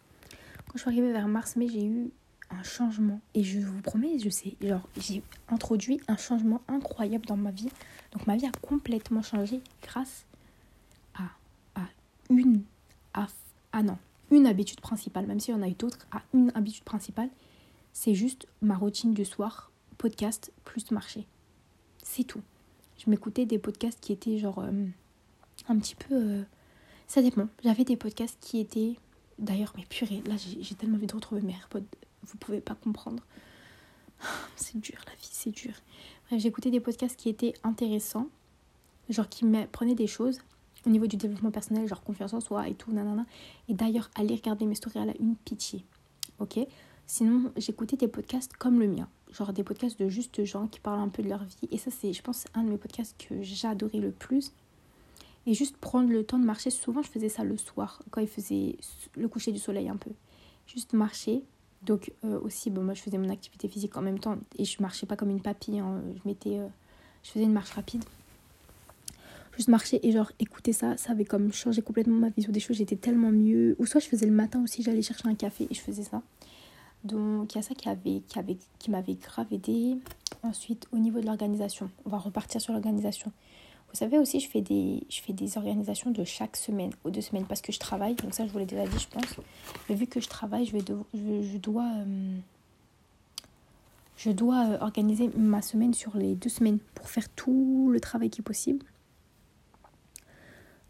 Quand 0.67 0.73
je 0.75 0.79
suis 0.79 0.89
arrivée 0.89 1.11
vers 1.11 1.27
mars, 1.27 1.55
mai, 1.55 1.67
j'ai 1.67 1.85
eu 1.85 2.11
un 2.49 2.63
changement 2.63 3.21
et 3.33 3.43
je 3.43 3.59
vous 3.59 3.81
promets, 3.81 4.19
je 4.19 4.29
sais, 4.29 4.55
genre 4.61 4.87
j'ai 4.97 5.21
introduit 5.49 6.01
un 6.07 6.17
changement 6.17 6.61
incroyable 6.67 7.25
dans 7.25 7.37
ma 7.37 7.51
vie. 7.51 7.69
Donc 8.11 8.27
ma 8.27 8.35
vie 8.35 8.45
a 8.45 8.51
complètement 8.61 9.21
changé 9.21 9.61
grâce 9.83 10.25
à, 11.13 11.23
à 11.75 11.85
une 12.29 12.63
à, 13.13 13.27
ah 13.71 13.83
non, 13.83 13.97
une 14.31 14.47
habitude 14.47 14.81
principale, 14.81 15.25
même 15.27 15.39
s'il 15.39 15.53
y 15.53 15.57
en 15.57 15.61
a 15.61 15.67
eu 15.67 15.73
d'autres, 15.73 16.07
à 16.11 16.21
une 16.33 16.51
habitude 16.55 16.83
principale, 16.83 17.29
c'est 17.93 18.13
juste 18.13 18.47
ma 18.61 18.75
routine 18.75 19.13
du 19.13 19.25
soir, 19.25 19.71
podcast 19.97 20.51
plus 20.65 20.91
marché. 20.91 21.25
C'est 22.03 22.23
tout. 22.23 22.41
Je 22.97 23.09
m'écoutais 23.09 23.45
des 23.45 23.59
podcasts 23.59 23.99
qui 23.99 24.11
étaient 24.11 24.37
genre 24.37 24.59
euh, 24.59 24.85
un 25.67 25.79
petit 25.79 25.95
peu... 25.95 26.15
Euh, 26.15 26.43
ça 27.07 27.21
dépend. 27.21 27.47
J'avais 27.63 27.83
des 27.83 27.95
podcasts 27.97 28.37
qui 28.39 28.59
étaient... 28.59 28.95
D'ailleurs, 29.37 29.73
mais 29.77 29.85
purée, 29.85 30.21
là 30.25 30.35
j'ai 30.37 30.75
tellement 30.75 30.97
envie 30.97 31.07
de 31.07 31.15
retrouver 31.15 31.41
mes 31.41 31.53
AirPods. 31.53 31.85
Vous 32.31 32.37
pouvez 32.37 32.61
pas 32.61 32.75
comprendre. 32.75 33.23
C'est 34.55 34.79
dur, 34.79 34.97
la 35.07 35.13
vie, 35.13 35.29
c'est 35.31 35.51
dur. 35.51 35.73
Bref, 36.27 36.41
j'écoutais 36.41 36.69
des 36.71 36.81
podcasts 36.81 37.15
qui 37.15 37.29
étaient 37.29 37.53
intéressants, 37.63 38.27
genre 39.09 39.29
qui 39.29 39.45
m'apprenaient 39.45 39.95
des 39.95 40.07
choses 40.07 40.41
au 40.85 40.89
niveau 40.89 41.07
du 41.07 41.17
développement 41.17 41.51
personnel, 41.51 41.87
genre 41.87 42.03
confiance 42.03 42.33
en 42.33 42.41
soi 42.41 42.67
et 42.67 42.73
tout, 42.73 42.91
nanana. 42.91 43.25
Et 43.67 43.73
d'ailleurs, 43.73 44.09
allez 44.15 44.35
regarder 44.35 44.65
mes 44.65 44.75
stories, 44.75 44.99
elle 44.99 45.09
a 45.09 45.17
une 45.19 45.35
pitié. 45.35 45.83
Ok? 46.39 46.59
Sinon, 47.07 47.51
j'écoutais 47.57 47.97
des 47.97 48.07
podcasts 48.07 48.53
comme 48.53 48.79
le 48.79 48.87
mien. 48.87 49.07
Genre 49.31 49.51
des 49.53 49.63
podcasts 49.63 49.99
de 49.99 50.09
juste 50.09 50.43
gens 50.45 50.67
qui 50.67 50.79
parlent 50.79 50.99
un 50.99 51.09
peu 51.09 51.23
de 51.23 51.29
leur 51.29 51.43
vie. 51.43 51.67
Et 51.71 51.77
ça, 51.77 51.91
c'est, 51.91 52.13
je 52.13 52.21
pense, 52.21 52.45
un 52.53 52.63
de 52.63 52.69
mes 52.69 52.77
podcasts 52.77 53.15
que 53.17 53.41
j'adorais 53.41 53.99
le 53.99 54.11
plus. 54.11 54.53
Et 55.45 55.53
juste 55.53 55.77
prendre 55.77 56.09
le 56.09 56.23
temps 56.23 56.39
de 56.39 56.45
marcher. 56.45 56.69
Souvent, 56.69 57.01
je 57.01 57.09
faisais 57.09 57.29
ça 57.29 57.43
le 57.43 57.57
soir, 57.57 58.01
quand 58.11 58.21
il 58.21 58.27
faisait 58.27 58.77
le 59.15 59.27
coucher 59.27 59.51
du 59.51 59.59
soleil 59.59 59.89
un 59.89 59.97
peu. 59.97 60.11
Juste 60.67 60.93
marcher. 60.93 61.43
Donc, 61.83 62.11
euh, 62.25 62.39
aussi, 62.41 62.69
bon, 62.69 62.83
moi, 62.83 62.93
je 62.93 63.01
faisais 63.01 63.17
mon 63.17 63.29
activité 63.29 63.67
physique 63.67 63.95
en 63.97 64.01
même 64.01 64.19
temps. 64.19 64.37
Et 64.57 64.65
je 64.65 64.81
marchais 64.81 65.05
pas 65.05 65.15
comme 65.15 65.29
une 65.29 65.41
papille. 65.41 65.79
Hein. 65.79 66.01
Je 66.15 66.27
mettais. 66.27 66.59
Euh, 66.59 66.67
je 67.23 67.31
faisais 67.31 67.45
une 67.45 67.53
marche 67.53 67.71
rapide 67.71 68.03
juste 69.59 69.67
marcher 69.67 69.99
et 70.07 70.13
genre 70.13 70.31
écouter 70.39 70.71
ça, 70.71 70.95
ça 70.95 71.11
avait 71.11 71.25
comme 71.25 71.51
changé 71.51 71.81
complètement 71.81 72.17
ma 72.17 72.29
vision 72.29 72.51
des 72.51 72.61
choses. 72.61 72.77
J'étais 72.77 72.95
tellement 72.95 73.29
mieux. 73.29 73.75
Ou 73.77 73.85
soit 73.85 73.99
je 73.99 74.07
faisais 74.07 74.25
le 74.25 74.31
matin 74.31 74.63
aussi, 74.63 74.81
j'allais 74.83 75.01
chercher 75.01 75.27
un 75.27 75.35
café 75.35 75.67
et 75.69 75.73
je 75.73 75.81
faisais 75.81 76.03
ça. 76.03 76.21
Donc 77.03 77.53
il 77.53 77.57
y 77.57 77.59
a 77.59 77.61
ça 77.61 77.75
qui 77.75 77.89
qui 78.21 78.39
avait 78.39 78.57
qui 78.79 78.89
m'avait 78.89 79.15
grave 79.15 79.47
aidé. 79.51 79.97
Ensuite 80.43 80.87
au 80.93 80.97
niveau 80.97 81.19
de 81.19 81.25
l'organisation, 81.25 81.89
on 82.05 82.09
va 82.09 82.17
repartir 82.17 82.61
sur 82.61 82.71
l'organisation. 82.71 83.31
Vous 83.91 83.97
savez 83.97 84.19
aussi, 84.19 84.39
je 84.39 84.47
fais 84.47 84.61
des 84.61 85.03
je 85.09 85.21
fais 85.21 85.33
des 85.33 85.57
organisations 85.57 86.11
de 86.11 86.23
chaque 86.23 86.55
semaine 86.55 86.91
ou 87.03 87.09
deux 87.09 87.21
semaines 87.21 87.45
parce 87.45 87.61
que 87.61 87.71
je 87.71 87.79
travaille. 87.79 88.15
Donc 88.15 88.33
ça 88.33 88.45
je 88.45 88.51
vous 88.51 88.59
l'ai 88.59 88.65
déjà 88.65 88.85
dit, 88.85 88.99
je 88.99 89.07
pense. 89.07 89.35
Mais 89.89 89.95
vu 89.95 90.05
que 90.05 90.19
je 90.19 90.27
travaille, 90.27 90.65
je 90.65 90.73
vais 90.73 90.83
je, 91.13 91.57
dois 91.57 91.87
euh, 91.97 92.37
je 94.17 94.31
dois 94.31 94.67
euh, 94.67 94.77
organiser 94.81 95.29
ma 95.35 95.61
semaine 95.61 95.93
sur 95.93 96.15
les 96.17 96.35
deux 96.35 96.49
semaines 96.49 96.79
pour 96.93 97.09
faire 97.09 97.27
tout 97.29 97.89
le 97.91 97.99
travail 97.99 98.29
qui 98.29 98.41
est 98.41 98.43
possible. 98.43 98.85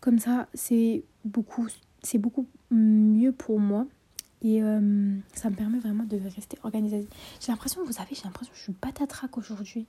Comme 0.01 0.19
ça, 0.19 0.47
c'est 0.53 1.03
beaucoup, 1.25 1.67
c'est 2.03 2.17
beaucoup 2.17 2.47
mieux 2.71 3.31
pour 3.31 3.59
moi. 3.59 3.85
Et 4.41 4.63
euh, 4.63 5.17
ça 5.33 5.49
me 5.49 5.55
permet 5.55 5.79
vraiment 5.79 6.05
de 6.05 6.17
rester 6.35 6.57
organisée. 6.63 7.05
J'ai 7.41 7.51
l'impression, 7.51 7.83
vous 7.83 7.91
savez, 7.91 8.15
j'ai 8.15 8.23
l'impression 8.23 8.51
que 8.51 8.57
je 8.57 8.63
suis 8.63 8.73
patatrac 8.73 9.37
aujourd'hui. 9.37 9.85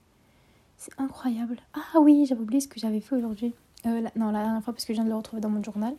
C'est 0.81 0.99
incroyable. 0.99 1.59
Ah 1.75 2.01
oui, 2.01 2.25
j'avais 2.27 2.41
oublié 2.41 2.59
ce 2.59 2.67
que 2.67 2.81
j'avais 2.81 3.01
fait 3.01 3.15
aujourd'hui. 3.15 3.53
Euh, 3.85 4.01
non, 4.17 4.31
la 4.31 4.45
dernière 4.45 4.65
fois, 4.65 4.73
parce 4.73 4.87
que 4.87 4.95
je 4.95 4.97
viens 4.97 5.05
de 5.05 5.11
le 5.11 5.15
retrouver 5.15 5.43
dans 5.43 5.51
mon 5.51 5.63
journal. 5.63 5.95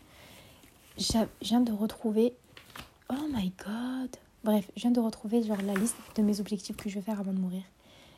Je 0.97 1.19
viens 1.43 1.61
de 1.61 1.71
retrouver... 1.71 2.33
Oh 3.11 3.27
my 3.31 3.53
god 3.63 4.09
Bref, 4.43 4.71
je 4.75 4.81
viens 4.81 4.89
de 4.89 4.99
retrouver 4.99 5.43
genre 5.43 5.61
la 5.61 5.75
liste 5.75 5.97
de 6.15 6.23
mes 6.23 6.39
objectifs 6.39 6.75
que 6.77 6.89
je 6.89 6.95
vais 6.95 7.01
faire 7.01 7.19
avant 7.19 7.31
de 7.31 7.37
mourir. 7.37 7.61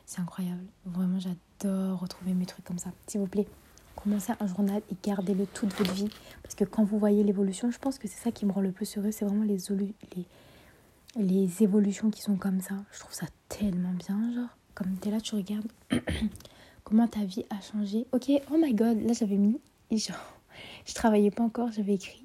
C'est 0.06 0.22
incroyable. 0.22 0.64
Vraiment, 0.86 1.18
j'adore 1.18 2.00
retrouver 2.00 2.32
mes 2.32 2.46
trucs 2.46 2.64
comme 2.64 2.78
ça. 2.78 2.92
S'il 3.08 3.20
vous 3.20 3.26
plaît, 3.26 3.46
commencez 3.94 4.32
un 4.40 4.46
journal 4.46 4.80
et 4.90 4.96
gardez-le 5.02 5.46
toute 5.46 5.74
votre 5.74 5.92
vie. 5.92 6.08
Parce 6.42 6.54
que 6.54 6.64
quand 6.64 6.82
vous 6.82 6.98
voyez 6.98 7.22
l'évolution, 7.24 7.70
je 7.70 7.78
pense 7.78 7.98
que 7.98 8.08
c'est 8.08 8.22
ça 8.22 8.32
qui 8.32 8.46
me 8.46 8.52
rend 8.52 8.62
le 8.62 8.72
plus 8.72 8.96
heureux. 8.96 9.10
C'est 9.10 9.26
vraiment 9.26 9.44
les, 9.44 9.58
les, 10.16 10.24
les 11.16 11.62
évolutions 11.62 12.10
qui 12.10 12.22
sont 12.22 12.36
comme 12.36 12.62
ça. 12.62 12.76
Je 12.90 13.00
trouve 13.00 13.12
ça 13.12 13.26
tellement 13.50 13.92
bien, 13.92 14.32
genre. 14.32 14.56
Comme 14.74 14.96
t'es 14.96 15.10
là, 15.10 15.20
tu 15.20 15.34
regardes 15.34 15.68
comment 16.84 17.08
ta 17.08 17.24
vie 17.24 17.44
a 17.50 17.60
changé. 17.60 18.06
Ok, 18.12 18.30
oh 18.52 18.56
my 18.58 18.74
god, 18.74 19.00
là 19.02 19.12
j'avais 19.12 19.36
mis, 19.36 19.60
genre, 19.90 20.16
je 20.86 20.94
travaillais 20.94 21.30
pas 21.30 21.42
encore, 21.42 21.72
j'avais 21.72 21.94
écrit. 21.94 22.24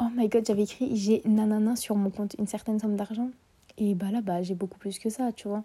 Oh 0.00 0.08
my 0.14 0.28
god, 0.28 0.44
j'avais 0.46 0.64
écrit 0.64 0.96
j'ai 0.96 1.22
nanana 1.24 1.76
sur 1.76 1.96
mon 1.96 2.10
compte 2.10 2.34
une 2.38 2.46
certaine 2.46 2.78
somme 2.78 2.96
d'argent. 2.96 3.30
Et 3.78 3.94
bah 3.94 4.10
là, 4.10 4.20
bah 4.20 4.42
j'ai 4.42 4.54
beaucoup 4.54 4.78
plus 4.78 4.98
que 4.98 5.10
ça, 5.10 5.32
tu 5.32 5.48
vois. 5.48 5.62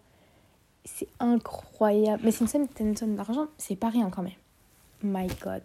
C'est 0.86 1.08
incroyable. 1.20 2.22
Mais 2.24 2.32
c'est 2.32 2.42
une 2.42 2.48
certaine 2.48 2.96
somme 2.96 3.16
d'argent, 3.16 3.48
c'est 3.58 3.76
pas 3.76 3.90
rien 3.90 4.10
quand 4.10 4.24
même 4.24 4.34
my 5.04 5.28
god. 5.42 5.62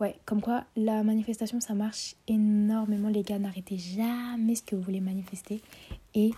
Ouais, 0.00 0.16
comme 0.24 0.40
quoi 0.40 0.64
la 0.76 1.02
manifestation 1.02 1.60
ça 1.60 1.74
marche 1.74 2.14
énormément 2.26 3.08
les 3.08 3.22
gars, 3.22 3.38
n'arrêtez 3.38 3.76
jamais 3.76 4.54
ce 4.54 4.62
que 4.62 4.74
vous 4.74 4.82
voulez 4.82 5.00
manifester 5.00 5.60
et 6.14 6.30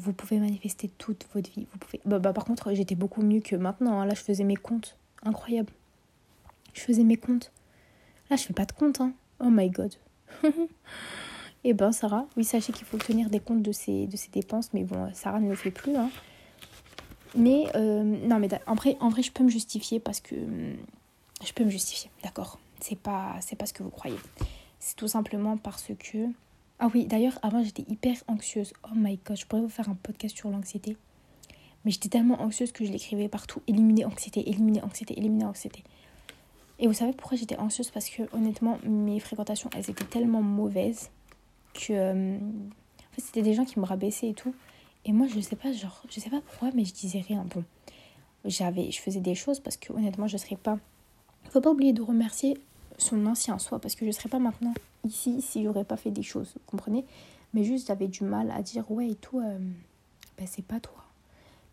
vous 0.00 0.12
pouvez 0.12 0.38
manifester 0.38 0.88
toute 0.88 1.26
votre 1.34 1.50
vie. 1.50 1.66
Vous 1.72 1.78
pouvez 1.78 2.00
bah, 2.04 2.18
bah 2.18 2.32
par 2.32 2.44
contre, 2.44 2.72
j'étais 2.72 2.94
beaucoup 2.94 3.22
mieux 3.22 3.40
que 3.40 3.56
maintenant, 3.56 4.00
hein. 4.00 4.06
là 4.06 4.14
je 4.14 4.22
faisais 4.22 4.44
mes 4.44 4.56
comptes, 4.56 4.96
incroyable. 5.22 5.70
Je 6.72 6.80
faisais 6.80 7.04
mes 7.04 7.16
comptes. 7.16 7.52
Là, 8.30 8.36
je 8.36 8.44
fais 8.44 8.54
pas 8.54 8.64
de 8.64 8.72
compte 8.72 9.00
hein. 9.00 9.12
Oh 9.40 9.50
my 9.50 9.68
god. 9.70 9.94
eh 11.64 11.74
ben 11.74 11.92
Sarah, 11.92 12.26
oui, 12.36 12.44
sachez 12.44 12.72
qu'il 12.72 12.86
faut 12.86 12.98
tenir 12.98 13.30
des 13.30 13.40
comptes 13.40 13.62
de 13.62 13.72
ses, 13.72 14.08
dépenses, 14.32 14.72
mais 14.72 14.84
bon, 14.84 15.10
Sarah 15.14 15.40
ne 15.40 15.48
le 15.48 15.56
fait 15.56 15.70
plus. 15.70 15.96
Hein. 15.96 16.10
Mais 17.34 17.66
euh, 17.74 18.02
non, 18.02 18.38
mais 18.38 18.48
en 18.66 18.74
vrai, 18.74 18.96
en 19.00 19.08
vrai, 19.08 19.22
je 19.22 19.32
peux 19.32 19.44
me 19.44 19.50
justifier 19.50 20.00
parce 20.00 20.20
que 20.20 20.34
je 21.44 21.52
peux 21.52 21.64
me 21.64 21.70
justifier, 21.70 22.10
d'accord 22.22 22.58
C'est 22.80 22.98
pas, 22.98 23.36
pas 23.58 23.66
ce 23.66 23.72
que 23.72 23.82
vous 23.82 23.90
croyez. 23.90 24.18
C'est 24.78 24.96
tout 24.96 25.08
simplement 25.08 25.56
parce 25.56 25.90
que. 25.98 26.18
Ah 26.82 26.88
oui, 26.94 27.04
d'ailleurs, 27.04 27.38
avant 27.42 27.62
j'étais 27.62 27.84
hyper 27.88 28.16
anxieuse. 28.26 28.72
Oh 28.84 28.94
my 28.96 29.20
god, 29.24 29.36
je 29.36 29.44
pourrais 29.44 29.60
vous 29.60 29.68
faire 29.68 29.90
un 29.90 29.94
podcast 29.94 30.34
sur 30.34 30.48
l'anxiété. 30.48 30.96
Mais 31.84 31.90
j'étais 31.90 32.08
tellement 32.08 32.40
anxieuse 32.40 32.72
que 32.72 32.86
je 32.86 32.90
l'écrivais 32.90 33.28
partout. 33.28 33.60
Éliminer 33.66 34.06
anxiété, 34.06 34.48
éliminer 34.48 34.82
anxiété, 34.82 35.18
éliminer 35.18 35.44
anxiété. 35.44 35.84
Et 36.78 36.86
vous 36.86 36.94
savez 36.94 37.12
pourquoi 37.12 37.36
j'étais 37.36 37.58
anxieuse? 37.58 37.90
Parce 37.90 38.08
que 38.08 38.22
honnêtement, 38.34 38.78
mes 38.82 39.20
fréquentations, 39.20 39.68
elles 39.76 39.90
étaient 39.90 40.06
tellement 40.06 40.40
mauvaises 40.40 41.10
que. 41.74 41.92
Euh, 41.92 42.38
en 42.38 43.14
fait, 43.14 43.20
c'était 43.20 43.42
des 43.42 43.52
gens 43.52 43.66
qui 43.66 43.78
me 43.78 43.84
rabaissaient 43.84 44.30
et 44.30 44.34
tout. 44.34 44.54
Et 45.04 45.12
moi, 45.12 45.26
je 45.26 45.38
sais 45.40 45.56
pas, 45.56 45.72
genre, 45.72 46.02
je 46.08 46.18
sais 46.18 46.30
pas 46.30 46.40
pourquoi, 46.40 46.70
mais 46.74 46.86
je 46.86 46.94
disais 46.94 47.20
rien. 47.20 47.44
Bon, 47.54 47.62
j'avais, 48.46 48.90
je 48.90 49.00
faisais 49.00 49.20
des 49.20 49.34
choses 49.34 49.60
parce 49.60 49.76
que 49.76 49.92
honnêtement, 49.92 50.28
je 50.28 50.38
serais 50.38 50.56
pas 50.56 50.78
faut 51.50 51.60
pas 51.60 51.70
oublier 51.70 51.92
de 51.92 52.02
remercier 52.02 52.56
son 53.00 53.26
ancien 53.26 53.58
soi 53.58 53.78
parce 53.78 53.94
que 53.94 54.00
je 54.00 54.06
ne 54.06 54.12
serais 54.12 54.28
pas 54.28 54.38
maintenant 54.38 54.74
ici 55.04 55.42
si 55.42 55.64
j'aurais 55.64 55.84
pas 55.84 55.96
fait 55.96 56.10
des 56.10 56.22
choses, 56.22 56.52
vous 56.54 56.60
comprenez? 56.66 57.04
Mais 57.54 57.64
juste 57.64 57.88
j'avais 57.88 58.08
du 58.08 58.24
mal 58.24 58.50
à 58.50 58.62
dire 58.62 58.90
ouais 58.90 59.10
et 59.10 59.14
tout, 59.14 59.40
euh, 59.40 59.58
ben 60.38 60.46
c'est 60.46 60.64
pas 60.64 60.80
toi. 60.80 61.04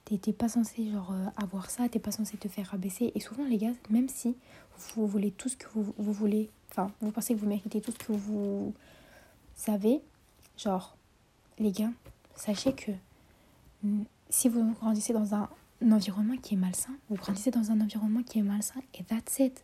T'es 0.06 0.32
pas 0.32 0.48
censé 0.48 0.90
genre 0.90 1.12
euh, 1.12 1.26
avoir 1.36 1.70
ça, 1.70 1.90
t'es 1.90 2.00
pas 2.00 2.12
censé 2.12 2.38
te 2.38 2.48
faire 2.48 2.68
rabaisser. 2.68 3.12
Et 3.14 3.20
souvent 3.20 3.44
les 3.44 3.58
gars, 3.58 3.74
même 3.90 4.08
si 4.08 4.36
vous 4.96 5.06
voulez 5.06 5.32
tout 5.32 5.50
ce 5.50 5.58
que 5.58 5.68
vous, 5.74 5.94
vous 5.98 6.14
voulez, 6.14 6.50
enfin 6.72 6.92
vous 7.02 7.12
pensez 7.12 7.34
que 7.36 7.40
vous 7.40 7.48
méritez 7.48 7.82
tout 7.82 7.92
ce 7.92 7.98
que 7.98 8.14
vous 8.14 8.74
savez, 9.56 10.02
genre 10.58 10.96
les 11.60 11.72
gars, 11.72 11.92
sachez 12.36 12.74
que 12.74 12.92
si 14.30 14.50
vous 14.50 14.74
grandissez 14.74 15.14
dans 15.14 15.36
un 15.36 15.50
environnement 15.82 16.38
qui 16.38 16.56
est 16.56 16.58
malsain, 16.58 16.94
vous 17.10 17.16
grandissez 17.16 17.52
dans 17.52 17.72
un 17.72 17.82
environnement 17.82 18.24
qui 18.24 18.40
est 18.40 18.44
malsain 18.44 18.82
et 18.94 19.04
that's 19.04 19.40
it. 19.40 19.64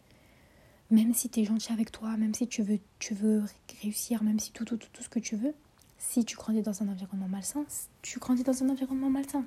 Même 0.94 1.16
si 1.16 1.28
tu 1.28 1.40
es 1.40 1.44
gentil 1.44 1.74
avec 1.74 1.92
toi, 1.92 2.16
même 2.18 2.36
si 2.36 2.48
tu 2.48 2.62
veux, 2.62 2.78
tu 3.00 3.16
veux 3.16 3.42
réussir, 3.82 4.22
même 4.22 4.40
si 4.40 4.52
tout, 4.52 4.64
tout, 4.64 4.78
tout, 4.78 4.90
tout 4.94 5.02
ce 5.02 5.10
que 5.10 5.18
tu 5.18 5.36
veux, 5.36 5.56
si 5.98 6.24
tu 6.24 6.36
grandis 6.36 6.62
dans 6.62 6.84
un 6.84 6.88
environnement 6.88 7.28
malsain, 7.28 7.66
tu 8.04 8.20
grandis 8.20 8.44
dans 8.44 8.64
un 8.64 8.70
environnement 8.70 9.10
malsain. 9.10 9.44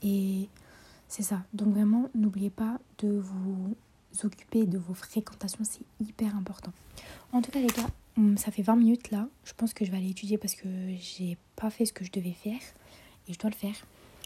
Et 0.00 0.48
c'est 1.08 1.24
ça. 1.24 1.42
Donc 1.54 1.74
vraiment, 1.74 2.08
n'oubliez 2.14 2.50
pas 2.50 2.78
de 2.98 3.18
vous 3.18 3.74
occuper 4.22 4.64
de 4.64 4.78
vos 4.78 4.94
fréquentations, 4.94 5.64
c'est 5.64 5.82
hyper 5.98 6.36
important. 6.36 6.72
En 7.32 7.42
tout 7.42 7.50
cas, 7.50 7.58
les 7.58 7.66
gars, 7.66 7.90
hum, 8.16 8.38
ça 8.38 8.52
fait 8.52 8.62
20 8.62 8.76
minutes 8.76 9.10
là. 9.10 9.26
Je 9.42 9.54
pense 9.54 9.74
que 9.74 9.84
je 9.84 9.90
vais 9.90 9.96
aller 9.96 10.10
étudier 10.10 10.38
parce 10.38 10.54
que 10.54 10.68
j'ai 11.00 11.36
pas 11.56 11.70
fait 11.70 11.84
ce 11.84 11.92
que 11.92 12.04
je 12.04 12.12
devais 12.12 12.30
faire 12.30 12.60
et 13.26 13.32
je 13.32 13.38
dois 13.40 13.50
le 13.50 13.56
faire. 13.56 13.74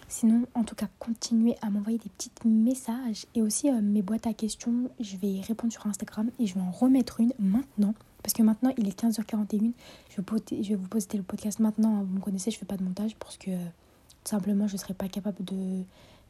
Sinon, 0.08 0.46
en 0.54 0.62
tout 0.62 0.76
cas, 0.76 0.86
continuez 1.00 1.56
à 1.62 1.70
m'envoyer 1.70 1.98
des 1.98 2.08
petits 2.08 2.30
messages 2.44 3.26
et 3.34 3.42
aussi 3.42 3.68
euh, 3.68 3.80
mes 3.82 4.02
boîtes 4.02 4.26
à 4.26 4.32
questions. 4.32 4.88
Je 5.00 5.16
vais 5.16 5.40
répondre 5.40 5.72
sur 5.72 5.84
Instagram 5.86 6.30
et 6.38 6.46
je 6.46 6.54
vais 6.54 6.60
en 6.60 6.70
remettre 6.70 7.20
une 7.20 7.32
maintenant. 7.40 7.94
Parce 8.22 8.32
que 8.32 8.42
maintenant, 8.42 8.72
il 8.78 8.86
est 8.86 8.98
15h41. 8.98 9.72
Je 10.10 10.16
vais, 10.20 10.74
vous 10.76 10.88
poster 10.88 11.16
le 11.16 11.24
podcast 11.24 11.58
maintenant. 11.58 12.04
Vous 12.04 12.14
me 12.14 12.20
connaissez, 12.20 12.52
je 12.52 12.58
fais 12.58 12.66
pas 12.66 12.76
de 12.76 12.84
montage 12.84 13.16
parce 13.16 13.36
que 13.36 13.50
tout 13.50 14.30
simplement, 14.30 14.68
je 14.68 14.74
ne 14.74 14.78
serais 14.78 14.94
pas 14.94 15.08
capable 15.08 15.44
de 15.44 15.82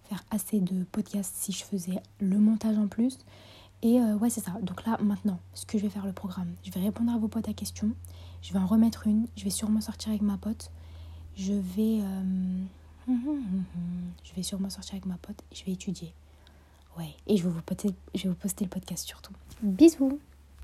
faire 0.05 0.25
assez 0.31 0.61
de 0.61 0.85
podcasts 0.85 1.35
si 1.37 1.53
je 1.53 1.65
faisais 1.65 2.01
le 2.21 2.39
montage 2.39 2.79
en 2.79 2.87
plus. 2.87 3.19
Et 3.83 4.01
euh, 4.01 4.17
ouais, 4.17 4.31
c'est 4.31 4.43
ça. 4.43 4.53
Donc 4.63 4.87
là, 4.87 4.97
maintenant, 5.03 5.39
ce 5.53 5.67
que 5.67 5.77
je 5.77 5.83
vais 5.83 5.91
faire 5.91 6.07
le 6.07 6.13
programme, 6.13 6.55
je 6.65 6.71
vais 6.71 6.81
répondre 6.81 7.13
à 7.13 7.19
vos 7.19 7.29
potes 7.29 7.49
à 7.49 7.53
questions. 7.53 7.93
Je 8.41 8.55
vais 8.55 8.59
en 8.59 8.67
remettre 8.67 9.07
une. 9.07 9.27
Je 9.37 9.45
vais 9.45 9.51
sûrement 9.51 9.83
sortir 9.83 10.11
avec 10.11 10.23
ma 10.23 10.39
pote. 10.39 10.71
Je 11.37 11.53
vais. 11.53 12.01
Euh, 13.09 13.13
je 14.25 14.35
vais 14.35 14.43
sûrement 14.43 14.71
sortir 14.71 14.95
avec 14.95 15.07
ma 15.07 15.17
pote 15.19 15.43
je 15.53 15.65
vais 15.65 15.73
étudier. 15.73 16.13
Ouais. 16.99 17.15
Et 17.27 17.37
je 17.37 17.45
vais 17.45 17.51
vous 17.51 17.63
poster, 17.63 17.95
je 18.15 18.25
vais 18.25 18.29
vous 18.31 18.35
poster 18.35 18.65
le 18.65 18.71
podcast 18.71 19.07
surtout. 19.07 19.33
Bisous 19.63 20.19